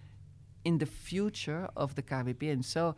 [0.65, 2.63] in the future of the KWPN.
[2.65, 2.95] So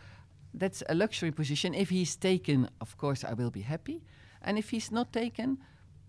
[0.55, 1.75] that's a luxury position.
[1.75, 4.03] If he's taken, of course, I will be happy,
[4.43, 5.59] and if he's not taken,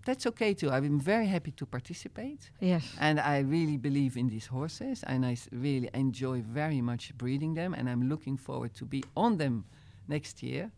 [0.06, 0.72] that's okay too.
[0.72, 2.50] I'm very happy to participate.
[2.60, 2.84] Yes.
[3.00, 7.54] And I really believe in these horses, and I s- really enjoy very much breeding
[7.56, 9.66] them, and I'm looking forward to be on them
[10.08, 10.72] next year.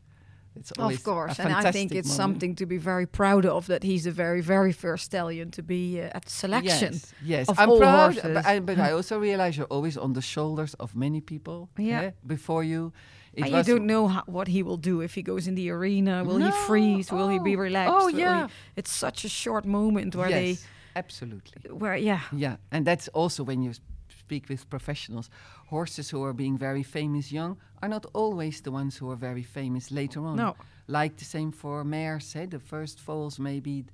[0.56, 2.16] It's always Of course, and I think it's moment.
[2.18, 6.00] something to be very proud of that he's the very, very first stallion to be
[6.00, 6.94] uh, at selection.
[6.94, 7.50] Yes, yes.
[7.50, 8.34] of I'm all proud, horses.
[8.36, 11.70] but I, but I also realize you're always on the shoulders of many people.
[11.78, 12.12] Yeah.
[12.28, 12.92] before you,
[13.34, 15.70] it and you don't know how, what he will do if he goes in the
[15.70, 16.24] arena.
[16.24, 17.12] Will he freeze?
[17.12, 17.94] Will he be oh, relaxed?
[17.94, 18.48] oh, Will he- yeah.
[18.76, 20.66] it's such a short moment where yes,
[20.96, 21.72] absolutely.
[21.72, 23.74] where yeah, Yeah, and that's also when you
[24.20, 25.30] speak with professionals.
[25.68, 29.44] Horses who are being very famous young are not always the ones who are very
[29.44, 30.36] famous later on.
[30.36, 30.56] No.
[30.88, 32.36] Like the same for mares.
[32.36, 32.46] Eh?
[32.46, 33.86] The first foals maybe,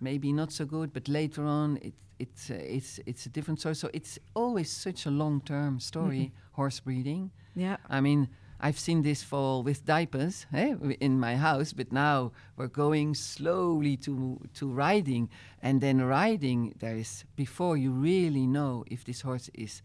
[0.00, 3.74] maybe not so good, but later on it, it's uh, it's it's a different story.
[3.74, 7.30] So it's always such a long-term story, horse breeding.
[7.56, 7.76] Yeah.
[7.88, 8.28] I mean,
[8.60, 13.96] I've seen this fall with diapers eh, in my house, but now we're going slowly
[13.98, 15.28] to to riding,
[15.62, 16.74] and then riding.
[16.78, 19.82] There is before you really know if this horse is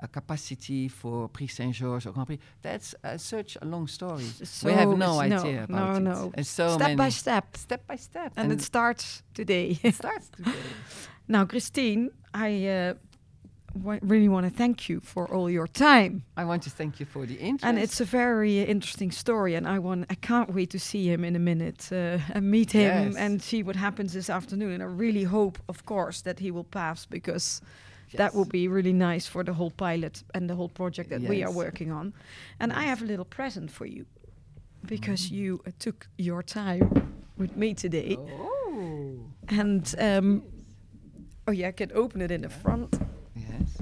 [0.00, 2.38] a capacity for Prix Saint Georges or Grand Prix.
[2.62, 4.24] That's uh, such a long story.
[4.24, 6.14] So we have no idea no, about no, it.
[6.14, 6.32] no.
[6.34, 7.56] And so step by step.
[7.56, 9.78] step by step, And, it starts today.
[9.82, 10.52] it starts today.
[11.28, 12.94] now, Christine, I uh,
[13.74, 16.22] wa- really want to thank you for all your time.
[16.36, 17.64] I want to thank you for the interest.
[17.64, 21.24] And it's a very interesting story, and I want I can't wait to see him
[21.24, 23.16] in a minute uh, and meet him Yes.
[23.16, 24.72] and see what happens this afternoon.
[24.72, 27.60] And I really hope, of course, that he will pass because
[28.12, 28.34] that Yes.
[28.34, 31.52] will be really nice for the whole pilot and the whole project that we are
[31.52, 32.12] working on.
[32.58, 34.04] And I have a little present for you
[34.86, 35.34] because Mm-hmm.
[35.42, 36.90] you uh, took your time
[37.38, 38.16] with me today.
[38.18, 39.18] Oh.
[39.48, 40.42] And um,
[41.46, 42.98] oh yeah, I can open it in the front.
[43.36, 43.78] Yes.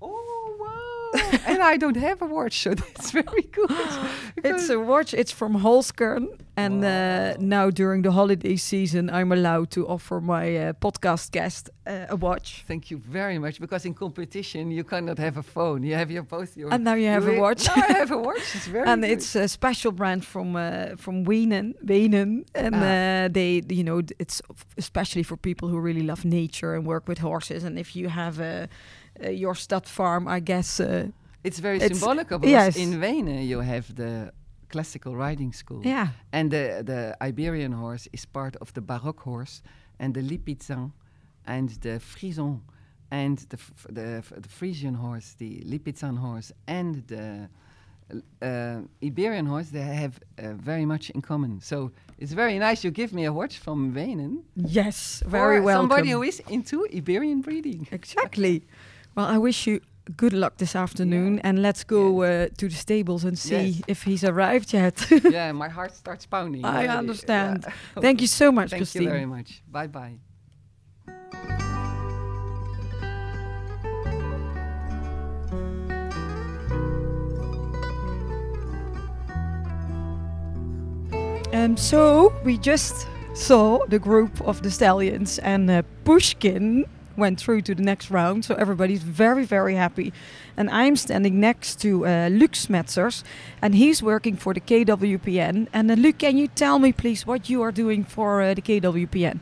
[0.00, 1.47] Oh wow!
[1.58, 3.70] And I don't have a watch, so that's very good.
[4.44, 5.12] It's a watch.
[5.14, 10.56] It's from Holzkern, and uh, now during the holiday season, I'm allowed to offer my
[10.56, 12.62] uh, podcast guest uh, a watch.
[12.68, 13.58] Thank you very much.
[13.60, 15.82] Because in competition, you cannot have a phone.
[15.82, 16.72] You have your both your.
[16.72, 17.66] And now you have a watch.
[17.76, 18.54] Now I have a watch.
[18.54, 18.86] It's very.
[18.88, 19.10] and good.
[19.10, 23.24] it's a special brand from uh, from Wenen, Wenen, and Ah.
[23.24, 24.40] uh, they, you know, it's
[24.76, 27.64] especially for people who really love nature and work with horses.
[27.64, 28.66] And if you have uh,
[29.24, 30.78] uh, your stud farm, I guess.
[30.80, 31.08] Uh,
[31.48, 32.76] It's very it's- symbolic because yes.
[32.76, 34.12] in Wenen you have the
[34.72, 35.80] classical riding school.
[35.84, 39.62] yeah, And the, the Iberian horse is part of the Baroque horse,
[39.98, 40.92] and the Lipizzan,
[41.46, 42.60] and the Frison,
[43.10, 47.48] and the f- the, the Frisian horse, the Lipizzan horse, and the
[48.42, 51.60] uh, Iberian horse, they have uh, very much in common.
[51.60, 54.42] So it's very nice you give me a watch from Wenen.
[54.54, 55.88] yes, very welcome.
[55.90, 57.86] Somebody who is into Iberian breeding.
[57.90, 58.62] Exactly.
[59.14, 59.80] Well, I wish you
[60.16, 63.82] good luck this afternoon, and let's go uh, to the stables and see Yes.
[63.88, 65.06] if he's arrived yet.
[65.24, 66.64] yeah, my heart starts pounding.
[66.64, 67.64] I understand.
[67.66, 67.72] Yeah.
[68.00, 69.02] Thank you so much, Thank Christine.
[69.02, 69.62] you very much.
[69.70, 70.18] Bye bye.
[81.52, 86.84] Um, so we just saw the group of the stallions, and uh, Pushkin
[87.18, 88.44] went through to the next round.
[88.44, 90.12] So everybody's very, very happy.
[90.56, 93.24] And I'm standing next to uh, Luc Smetzers,
[93.60, 95.68] and he's working for the KWPN.
[95.72, 98.62] And uh, Luc, can you tell me, please, what you are doing for uh, the
[98.62, 99.40] KWPN?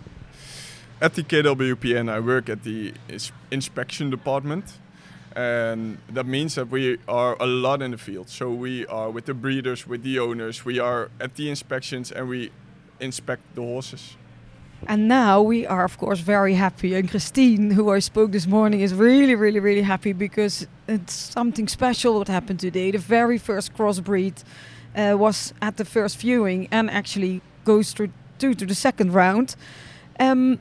[1.01, 4.79] At the KWPN, I work at the ins- inspection department,
[5.35, 8.31] and that means that we are a lot in the field.
[8.31, 12.29] So we are with the breeders, with the owners, we are at the inspections, and
[12.29, 12.51] we
[12.99, 14.17] inspect the horses.
[14.87, 16.95] And now we are, of course, very happy.
[16.95, 21.67] And Christine, who I spoke this morning, is really, really, really happy because it's something
[21.67, 22.91] special what happened today.
[22.91, 24.45] The very first crossbreed
[24.95, 29.57] uh, was at the first viewing and actually goes through to, to the second round.
[30.21, 30.59] Um,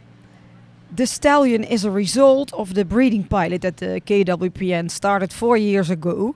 [0.95, 5.89] the stallion is a result of the breeding pilot that the KWPN started four years
[5.89, 6.36] ago.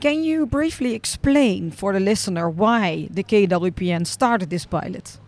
[0.00, 5.18] Can you briefly explain for the listener why the KWPN started this pilot?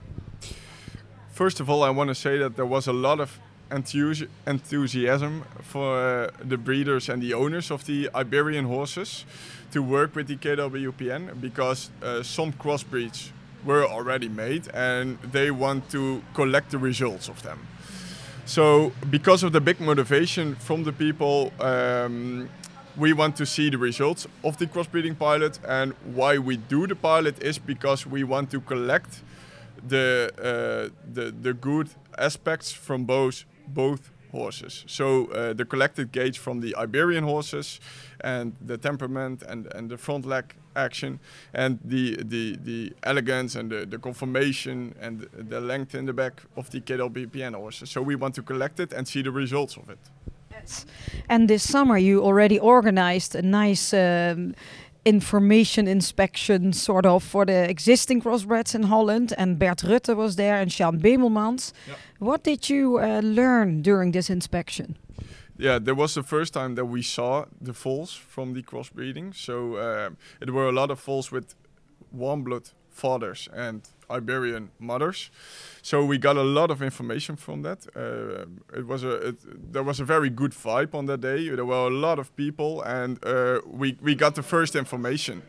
[1.39, 3.39] First of all, I want to say that there was a lot of
[3.70, 9.24] enthusi- enthusiasm for uh, the breeders and the owners of the Iberian horses
[9.70, 13.30] to work with the KWPN because uh, some crossbreeds
[13.64, 17.61] were already made and they want to collect the results of them.
[18.45, 22.49] So, because of the big motivation from the people, um,
[22.97, 25.61] we want to see the results of the crossbreeding pilot.
[25.68, 29.22] And why we do the pilot is because we want to collect
[29.87, 34.85] the uh, the the good aspects from both both horses.
[34.87, 37.81] So uh, the collected gauge from the Iberian horses,
[38.20, 41.20] and the temperament and and the front leg action,
[41.53, 46.43] and the the the elegance and the, the conformation and the, length in the back
[46.57, 47.91] of the KWPN horses.
[47.91, 49.99] So we want to collect it and see the results of it.
[51.29, 54.55] And this summer, you already organized a nice um,
[55.05, 59.32] information inspection, sort of, for the existing crossbreds in Holland.
[59.38, 61.72] And Bert Rutte was there, and Sjaan Bemelmans.
[61.86, 61.94] Yeah.
[62.18, 64.96] What did you uh, learn during this inspection?
[65.57, 69.34] Yeah, there was the first time that we saw the foals from the crossbreeding.
[69.34, 71.55] So um, it were a lot of foals with
[72.12, 75.30] warm blood fathers and Iberian mothers.
[75.82, 77.86] So we got a lot of information from that.
[77.94, 81.49] Uh, it was a it, there was a very good vibe on that day.
[81.49, 85.42] There were a lot of people, and uh, we we got the first information.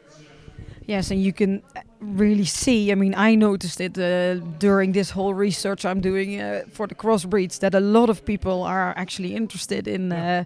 [0.89, 1.61] Yes, and you can
[1.99, 2.91] really see.
[2.91, 6.95] I mean, I noticed it uh, during this whole research I'm doing uh, for the
[6.95, 10.43] crossbreeds that a lot of people are actually interested in uh,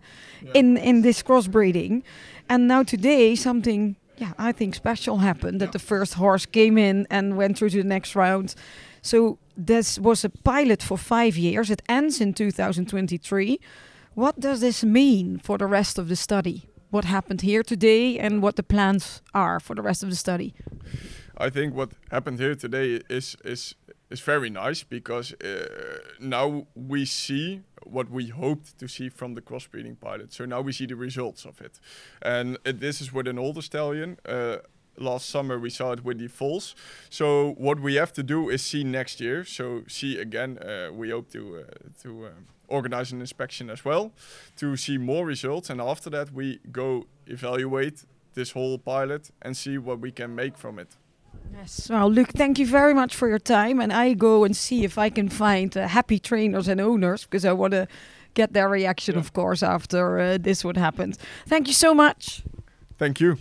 [0.53, 2.03] in in this crossbreeding.
[2.49, 7.07] And now today, something yeah, I think special happened that the first horse came in
[7.09, 8.55] and went through to the next round.
[9.01, 11.69] So this was a pilot for five years.
[11.69, 13.59] It ends in 2023.
[14.13, 16.69] What does this mean for the rest of the study?
[16.91, 20.53] What happened here today and what the plans are for the rest of the study?
[21.37, 23.75] I think what happened here today is is
[24.13, 29.41] is very nice because uh, now we see what we hoped to see from the
[29.41, 30.31] crossbreeding pilot.
[30.31, 31.79] So now we see the results of it,
[32.21, 34.17] and uh, this is with an older stallion.
[34.25, 34.57] Uh,
[34.97, 36.75] last summer we saw it with the foals.
[37.09, 39.43] So what we have to do is see next year.
[39.43, 40.59] So see again.
[40.59, 44.11] Uh, we hope to uh, to um, organize an inspection as well
[44.57, 49.77] to see more results, and after that we go evaluate this whole pilot and see
[49.77, 50.97] what we can make from it.
[51.55, 51.87] Yes.
[51.89, 53.79] Well, Luc, thank you very much for your time.
[53.79, 57.45] And I go and see if I can find uh, happy trainers and owners because
[57.45, 57.87] I want to
[58.33, 61.17] get their reaction, of course, after uh, this what happened.
[61.47, 62.43] Thank you so much.
[62.97, 63.37] Thank you.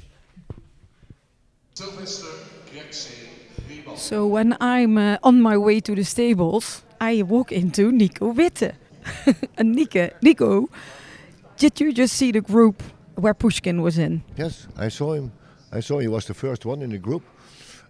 [3.97, 8.75] So when I'm uh, on my way to the stables, I walk into Nico Witte.
[9.59, 10.69] and Nico, Nico,
[11.57, 12.83] did you just see the group
[13.17, 14.23] where Pushkin was in?
[14.37, 15.33] Yes, I saw him.
[15.73, 17.23] I saw he was the first one in the group,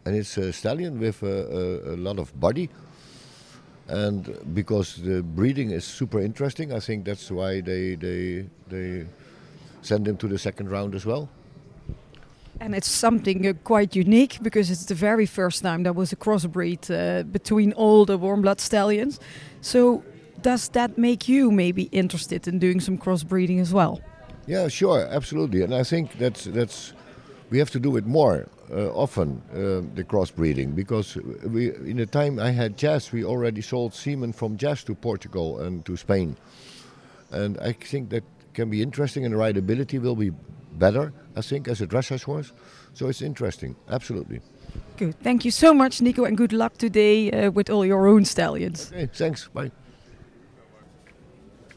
[0.04, 2.68] and it's a stallion with a, a, a lot of body.
[3.88, 9.06] And because the breeding is super interesting, I think that's why they they they
[9.82, 11.28] send him to the second round as well.
[12.60, 16.16] And it's something uh, quite unique because it's the very first time there was a
[16.16, 19.18] crossbreed uh, between all the warm blood stallions.
[19.60, 20.04] So,
[20.42, 24.00] does that make you maybe interested in doing some crossbreeding as well?
[24.46, 25.62] Yeah, sure, absolutely.
[25.62, 26.92] And I think that's that's
[27.50, 32.06] we have to do it more uh, often uh, the crossbreeding because we in the
[32.06, 36.36] time I had Jazz, we already sold semen from Jazz to Portugal and to Spain,
[37.30, 40.30] and I think that can be interesting and the rideability will be
[40.78, 41.12] better.
[41.36, 42.52] I think as a dressage horse,
[42.94, 44.40] so it's interesting, absolutely.
[44.96, 45.18] Good.
[45.22, 48.90] Thank you so much, Nico, and good luck today uh, with all your own stallions.
[48.92, 49.48] Okay, thanks.
[49.48, 49.70] Bye.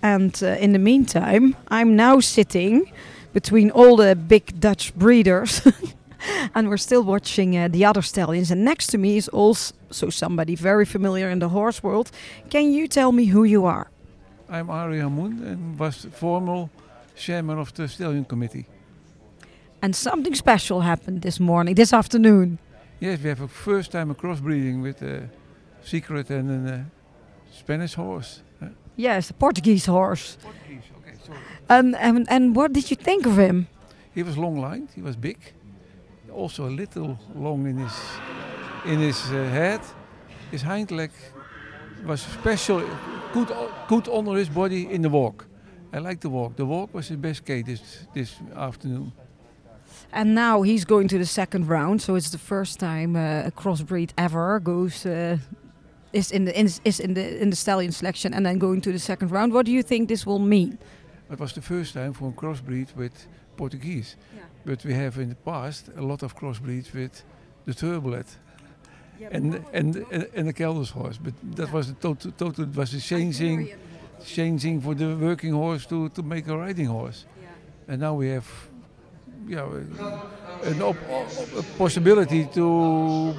[0.01, 2.91] And uh, in the meantime, I'm now sitting
[3.33, 5.61] between all the big Dutch breeders.
[6.55, 8.51] and we're still watching uh, the other stallions.
[8.51, 12.11] And next to me is also somebody very familiar in the horse world.
[12.49, 13.87] Can you tell me who you are?
[14.49, 16.69] I'm Ari Hamoun and was former
[17.15, 18.65] chairman of the stallion committee.
[19.81, 22.57] And something special happened this morning, this afternoon.
[22.99, 25.29] Yes, we have a first time a crossbreeding with a
[25.83, 26.85] secret and a
[27.51, 28.41] Spanish horse.
[28.95, 30.37] Yes, a Portuguese horse.
[30.41, 31.39] Portuguese, okay, sorry.
[31.69, 33.67] And, and, and what did you think of him?
[34.13, 35.37] He was long lined, he was big,
[36.35, 37.93] also a little long in his
[38.85, 39.81] in his uh, head.
[40.51, 41.11] His hind leg
[42.05, 42.81] was special,
[43.33, 43.51] good,
[43.87, 45.45] good under his body in the walk.
[45.93, 46.55] I like the walk.
[46.55, 49.11] The walk was his best K this this afternoon.
[50.11, 53.51] And now he's going to the second round, so it's the first time uh, a
[53.51, 55.37] crossbreed ever goes uh,
[56.13, 58.91] is in the in, is in the in the stallion selection, and then going to
[58.91, 59.53] the second round.
[59.53, 60.77] What do you think this will mean?
[61.31, 63.27] It was the first time for a crossbreed with
[63.57, 64.15] Portuguese.
[64.65, 67.23] But we have in the past a lot of crossbreeds with
[67.65, 68.25] the Turbolet
[69.31, 71.17] and, and, and, and the Kelders horse.
[71.17, 73.75] But that was the total, total was a changing,
[74.25, 77.25] changing for the working horse to, to make a riding horse.
[77.87, 78.47] And now we have
[79.47, 79.67] yeah,
[80.63, 83.33] an op, op- a possibility to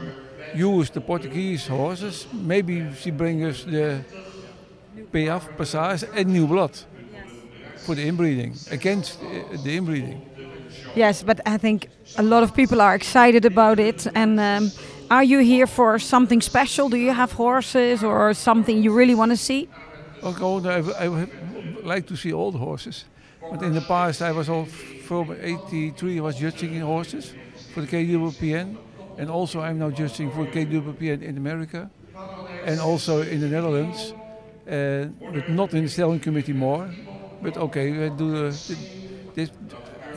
[0.54, 2.26] use the Portuguese horses.
[2.32, 4.04] Maybe she brings us the
[5.12, 6.78] PF Passage and New Blood
[7.78, 10.20] for the inbreeding, against uh, the inbreeding.
[10.96, 14.06] Yes, but I think a lot of people are excited about it.
[14.14, 14.72] And um,
[15.10, 16.88] are you here for something special?
[16.88, 19.68] Do you have horses or something you really want to see?
[20.22, 20.64] Oh,
[20.98, 23.04] I, would like to see all the horses.
[23.42, 27.34] But in the past, I was all from 83, I was judging horses
[27.74, 28.76] for the KWPN.
[29.18, 31.90] And also, I'm now judging for KWPN in America
[32.64, 34.14] and also in the Netherlands.
[34.66, 36.88] Uh, but not in the stallion committee more.
[37.42, 38.52] But okay, we do uh,
[39.34, 39.50] this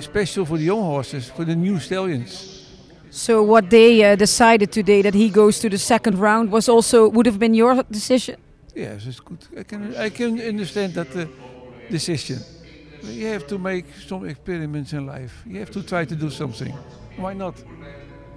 [0.01, 2.65] special for the young horses, for the new stallions.
[3.11, 7.09] So what they uh, decided today that he goes to the second round was also
[7.09, 8.35] would have been your decision.
[8.75, 9.39] Yes, it's good.
[9.57, 11.25] I can I can understand that uh,
[11.89, 12.39] decision.
[13.03, 15.43] You have to make some experiments in life.
[15.45, 16.73] You have to try to do something.
[17.17, 17.55] Why not?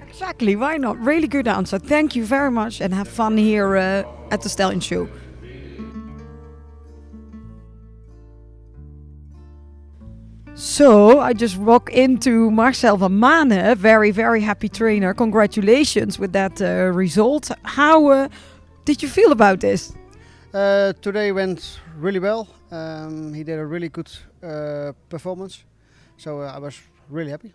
[0.08, 0.56] Exactly.
[0.56, 0.98] Why not?
[0.98, 1.78] Really good answer.
[1.78, 5.08] Thank you very much, and have fun here uh, at the Stallion Show.
[10.54, 15.14] So I just walk into Marcel van Manen, very, very happy trainer.
[15.14, 17.50] Congratulations with that uh, result.
[17.62, 18.28] How uh,
[18.84, 19.94] did you feel about this?
[20.52, 22.48] Uh, today went really well.
[22.70, 24.10] Um, he did a really good
[24.42, 25.64] uh, performance,
[26.16, 26.78] so uh, I was
[27.08, 27.54] really happy,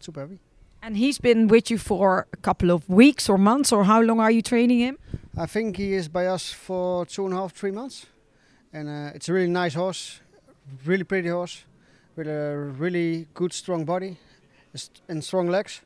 [0.00, 0.38] super happy.
[0.82, 4.18] And he's been with you for a couple of weeks or months, or how long
[4.20, 4.98] are you training him?
[5.36, 8.06] I think he is by us for two and a half, three months,
[8.72, 10.20] and uh, it's a really nice horse,
[10.84, 11.64] really pretty horse,
[12.16, 14.16] with a really good, strong body,
[15.08, 15.82] and strong legs,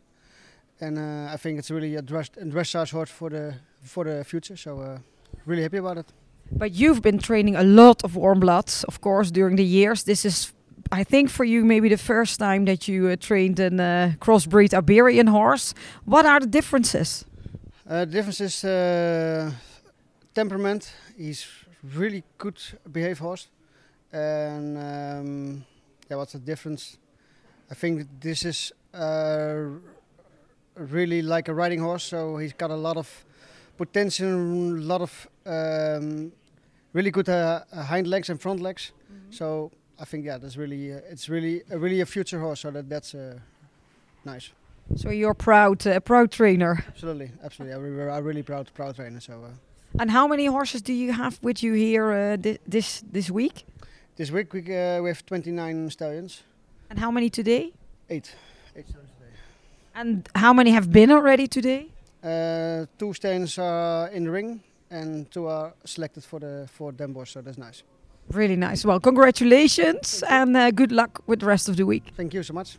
[0.80, 4.24] and uh, I think it's really a dress- a dressage horse for the for the
[4.24, 4.56] future.
[4.56, 4.98] So uh,
[5.46, 6.06] really happy about it.
[6.50, 10.04] But you've been training a lot of warm bloods, of course, during the years.
[10.04, 10.52] This is,
[10.92, 14.72] I think, for you maybe the first time that you uh, trained a uh, crossbreed
[14.72, 15.74] Iberian horse.
[16.04, 17.24] What are the differences?
[17.88, 19.50] Uh, the difference is uh,
[20.34, 20.92] temperament.
[21.16, 21.46] He's
[21.82, 22.58] really good
[22.92, 23.48] behaved horse,
[24.12, 25.64] and um,
[26.10, 26.98] yeah, what's the difference?
[27.70, 29.56] I think this is uh,
[30.76, 33.24] really like a riding horse, so he's got a lot of
[33.76, 36.32] potential, a lot of um,
[36.92, 38.92] really good uh, hind legs and front legs.
[39.30, 42.60] So I think yeah, that's really uh, it's really uh, really a future horse.
[42.60, 43.38] So that that's uh,
[44.24, 44.52] nice.
[44.94, 46.84] So you're proud, uh, proud trainer.
[46.88, 47.74] Absolutely, absolutely.
[47.74, 49.20] I'm really, I'm really proud, proud trainer.
[49.20, 53.02] So uh, And how many horses do you have with you here uh, thi- this
[53.12, 53.64] this week?
[54.16, 56.42] This week we uh, we have 29 stallions,
[56.90, 57.72] And how many today?
[58.08, 58.34] eight,
[58.74, 59.32] eight stallions today.
[59.94, 61.88] And how many have been already today?
[62.22, 64.60] Uh, two stallions are in the ring,
[64.90, 67.32] and two are selected for the for Den Bosch.
[67.32, 67.82] So that's nice.
[68.32, 68.84] Really nice.
[68.86, 72.04] Well, congratulations and uh, good luck with the rest of the week.
[72.16, 72.78] Thank you so much.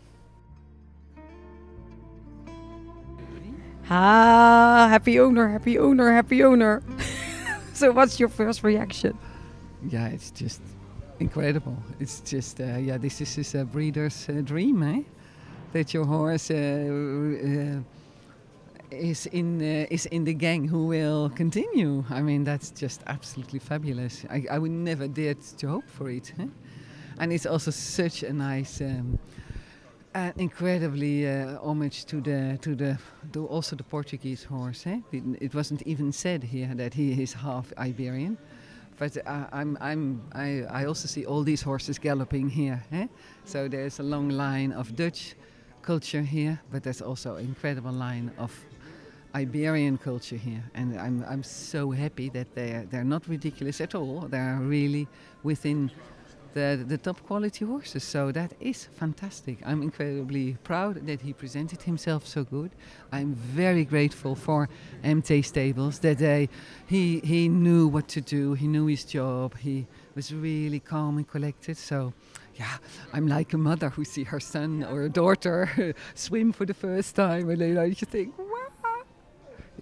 [3.90, 6.82] Ah, happy owner, happy owner, happy owner.
[7.74, 9.18] so, what's your first reaction?
[9.88, 10.60] Yeah, it's just
[11.20, 11.78] incredible.
[12.00, 15.02] It's just, uh, yeah, this is just a breeder's uh, dream, eh?
[15.74, 17.82] That your horse uh, uh,
[18.92, 22.04] is in uh, is in the gang who will continue.
[22.10, 24.26] I mean, that's just absolutely fabulous.
[24.30, 26.34] I, I would never dared to hope for it.
[26.40, 26.48] Eh?
[27.20, 29.20] And it's also such a nice, um,
[30.38, 32.98] incredibly uh, homage to the to the
[33.34, 34.88] to also the Portuguese horse.
[34.88, 35.00] Eh?
[35.12, 38.38] It, it wasn't even said here that he is half Iberian.
[38.98, 42.84] But uh, I'm, I'm, I, I also see all these horses galloping here.
[42.92, 43.08] Eh?
[43.46, 45.36] So there's a long line of Dutch
[45.82, 48.52] culture here, but there's also an incredible line of
[49.36, 50.64] Iberian culture here.
[50.74, 54.22] And I'm, I'm so happy that they're, they're not ridiculous at all.
[54.22, 55.08] They're really
[55.44, 55.92] within
[56.58, 58.04] the, the top quality horses.
[58.04, 59.60] So that is fantastic.
[59.66, 62.72] I'm incredibly proud that he presented himself so good.
[63.12, 64.68] I'm very grateful for
[65.04, 66.50] MT Stables that they,
[66.88, 69.86] he, he knew what to do, he knew his job, he
[70.16, 71.78] was really calm and collected.
[71.78, 72.14] So
[72.56, 72.78] yeah,
[73.14, 77.16] I'm like a mother who see her son or a daughter swim for the first
[77.16, 78.34] time and then you think.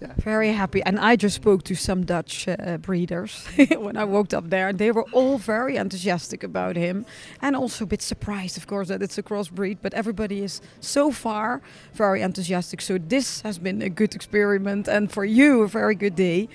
[0.00, 0.12] Yeah.
[0.18, 0.82] Very happy.
[0.82, 3.46] And I just spoke to some Dutch uh, breeders
[3.78, 7.06] when I walked up there, and they were all very enthusiastic about him,
[7.40, 9.78] and also a bit surprised, of course, that it's a crossbreed.
[9.80, 11.62] But everybody is so far
[11.94, 12.82] very enthusiastic.
[12.82, 16.48] So this has been a good experiment, and for you, a very good day.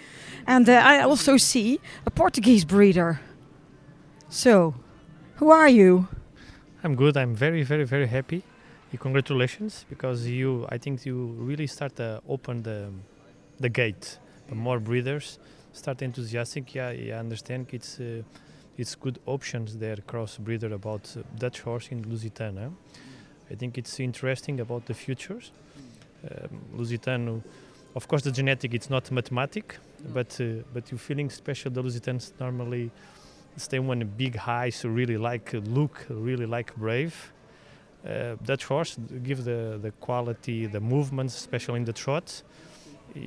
[0.45, 3.21] And uh, I also see a Portuguese breeder.
[4.29, 4.75] So,
[5.37, 6.07] who are you?
[6.83, 7.17] I'm good.
[7.17, 8.43] I'm very, very, very happy.
[8.93, 12.89] Uh, Congratulations, because you, I think you really start to open the
[13.61, 14.17] the gate.
[14.49, 15.39] The more breeders
[15.73, 16.75] start enthusiastic.
[16.75, 18.23] Yeah, I understand it's uh,
[18.77, 22.73] it's good options there cross breeder about uh, Dutch horse in Lusitano.
[23.49, 25.51] I think it's interesting about the futures.
[26.23, 27.41] Um, Lusitano,
[27.95, 29.77] of course, the genetic it's not mathematic,
[30.13, 31.71] but uh, but you feeling special.
[31.71, 32.91] The Lusitans normally
[33.57, 37.31] stay one big high, so really like uh, look, really like brave.
[38.05, 42.43] Uh, Dutch horse give the the quality, the movements, especially in the trot.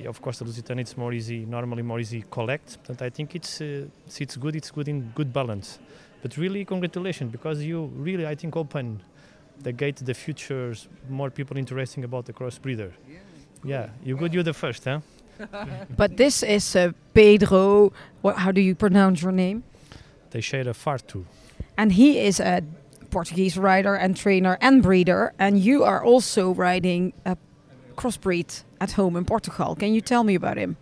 [0.05, 2.77] Of course, the Lusitano it's more easy, normally more easy collect.
[2.87, 4.55] But I think it's uh, it's it's good.
[4.55, 5.79] It's good in good balance.
[6.21, 9.01] But really, congratulations because you really I think open
[9.61, 10.87] the gate to the futures.
[11.09, 12.91] More people interesting about the crossbreeder.
[13.63, 14.33] Yeah, you good.
[14.33, 14.99] You're the first, huh?
[15.97, 17.91] But this is uh, Pedro.
[18.21, 19.63] What, how do you pronounce your name?
[20.31, 21.25] They share a far too.
[21.77, 22.61] And he is a
[23.11, 25.33] Portuguese rider and trainer and breeder.
[25.39, 27.37] And you are also riding a
[27.95, 29.75] crossbreed at home in Portugal.
[29.75, 30.77] Can you tell me about him?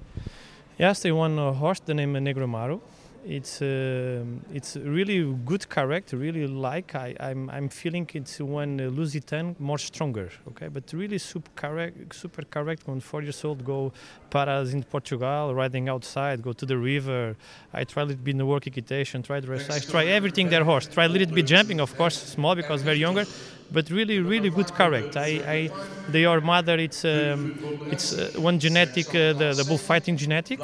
[0.78, 2.80] Yes, they won a horse, the name Negro Maru.
[3.26, 8.84] it's um, it's really good correct really like I, I'm, I'm feeling it's when uh,
[8.90, 13.94] Lusitano more stronger okay but really super correct super correct when four years old go
[14.30, 17.36] paras in Portugal riding outside go to the river
[17.72, 20.88] I try a little bit in the work equitation try dressage try everything their horse
[20.88, 23.26] try a little bit jumping of course small because very younger
[23.74, 25.72] but really really good correct I, I
[26.08, 27.54] the your mother it's um,
[27.94, 30.62] it's uh, one genetic uh, the, the bullfighting genetic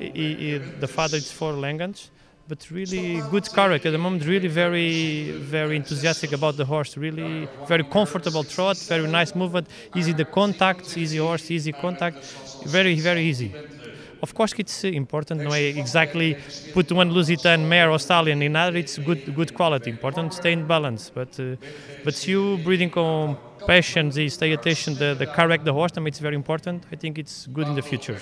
[0.00, 2.10] I- I- the father is for Langens,
[2.48, 3.88] but really good character.
[3.88, 6.96] At the moment, really very, very enthusiastic about the horse.
[6.96, 12.18] Really very comfortable trot, very nice movement, easy the contact, easy horse, easy contact,
[12.64, 13.54] very, very easy.
[14.24, 15.42] Of course, it's important.
[15.42, 16.28] No, exactly
[16.72, 18.78] put one Lusitan mare or stallion in other.
[18.78, 19.90] It's good, good quality.
[19.90, 21.10] Important, stay in balance.
[21.18, 21.56] But, uh,
[22.04, 25.92] but you breeding on patience, the stay attention, the, the correct the horse.
[25.96, 26.84] I mean, it's very important.
[26.90, 28.18] I think it's good in the future.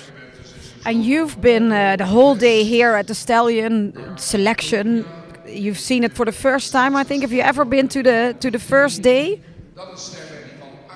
[0.85, 5.05] And you've been uh, the whole day here at the Stallion selection.
[5.47, 7.23] You've seen it for the first time, I think.
[7.23, 9.41] Have you ever been to the to the first day?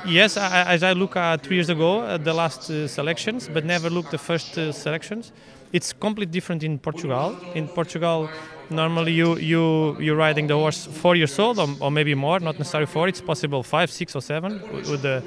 [0.07, 3.65] Yes, I, as I look at three years ago at the last uh, selections, but
[3.65, 5.33] never looked the first uh, selections.
[5.73, 7.37] It's completely different in Portugal.
[7.55, 8.31] In Portugal,
[8.71, 12.57] normally you you you're riding the horse four years old or, or maybe more, not
[12.59, 13.09] necessarily four.
[13.09, 14.61] It's possible five, six, or seven.
[15.03, 15.23] The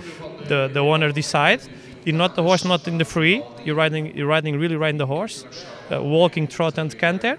[0.48, 1.62] the the owner decide?
[2.06, 3.44] You're not the horse, not in the free.
[3.66, 5.46] You're riding you're riding really riding the horse,
[5.92, 7.38] uh, walking, trot, and canter.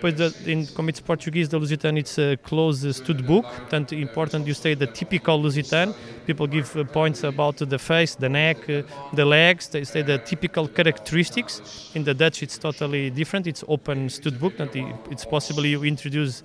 [0.00, 3.46] But the, in como it's Portuguese, the Lusitano it's a closed stud book.
[3.68, 5.92] Tanto important you say the typical Lusitano.
[6.28, 8.82] People give uh, points about the face, the neck, uh,
[9.14, 9.68] the legs.
[9.68, 11.62] They say the typical characteristics.
[11.94, 13.46] In the Dutch, it's totally different.
[13.46, 14.56] It's open stud book.
[14.58, 16.42] That i- it's possible you introduce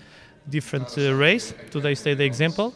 [0.50, 1.54] different uh, race.
[1.70, 2.74] Today, say the example.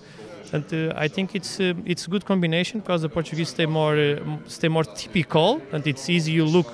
[0.52, 3.98] And uh, I think it's uh, it's a good combination because the Portuguese stay more
[3.98, 6.34] uh, stay more typical and it's easy.
[6.34, 6.74] You look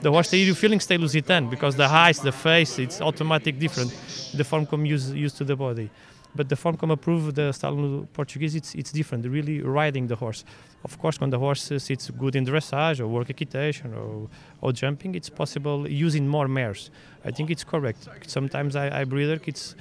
[0.00, 3.92] the horse stay you feeling stay Lusitano because the eyes, the face, it's automatic different.
[4.34, 5.88] The form come used used to the body,
[6.34, 8.54] but the form come approve the style Portuguese.
[8.54, 9.26] It's it's different.
[9.26, 10.44] Really riding the horse.
[10.84, 14.28] Of course, when the horse sits good in dressage or work equitation or
[14.60, 16.90] or jumping, it's possible using more mares.
[17.24, 18.08] I think it's correct.
[18.26, 19.76] Sometimes I, I breeder it's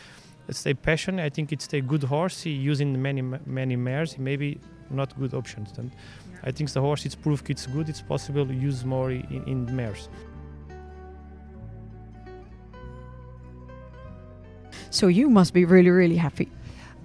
[0.49, 1.19] stay passion.
[1.19, 2.45] I think it's a good horse.
[2.45, 4.17] Using many many mares.
[4.17, 5.71] Maybe not good options.
[5.71, 5.91] Then
[6.43, 7.87] I think the horse it's proved it's good.
[7.87, 10.09] It's possible to use more in, in mares.
[14.91, 16.49] So you must be really, really happy.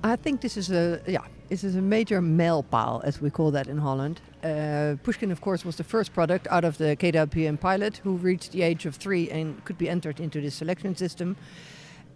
[0.03, 3.69] I think this is a yeah, this is a major mijlpaal, as we call that
[3.69, 4.21] in Holland.
[4.43, 8.51] Uh, Pushkin, of course, was the first product out of the KWPN pilot who reached
[8.51, 11.37] the age of three and could be entered into this selection system,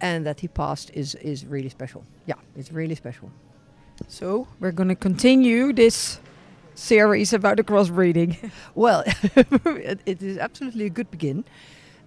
[0.01, 2.03] and that he passed is is really special.
[2.25, 3.31] Yeah, it's really special.
[4.09, 6.19] So we're going to continue this
[6.75, 8.51] series about the crossbreeding.
[8.75, 9.03] Well,
[9.65, 11.45] it, it is absolutely a good begin.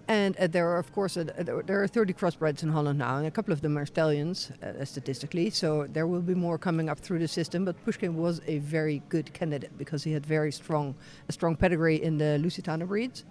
[0.07, 3.17] And uh, there are, of course, uh, there there are 30 crossbreds in Holland now,
[3.17, 5.49] and a couple of them are stallions uh, statistically.
[5.49, 7.65] So there will be more coming up through the system.
[7.65, 10.95] But Pushkin was a very good candidate because he had very strong,
[11.27, 13.23] a strong pedigree in the Lusitano breeds.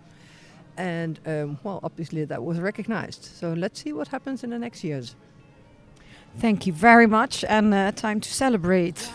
[0.77, 3.25] And um, well, obviously that was recognized.
[3.25, 5.15] So let's see what happens in the next years.
[6.39, 9.09] Thank you very much, and uh, time to celebrate.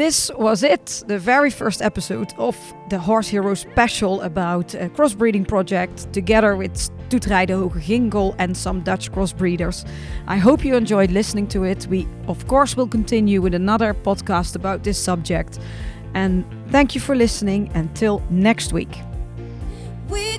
[0.00, 2.56] This was it, the very first episode of
[2.88, 6.72] the Horse Heroes special about a crossbreeding project together with
[7.10, 9.86] Toetrijden Hoge and some Dutch crossbreeders.
[10.26, 11.86] I hope you enjoyed listening to it.
[11.90, 15.58] We, of course, will continue with another podcast about this subject.
[16.14, 17.70] And thank you for listening.
[17.74, 19.02] Until next week.
[20.08, 20.38] We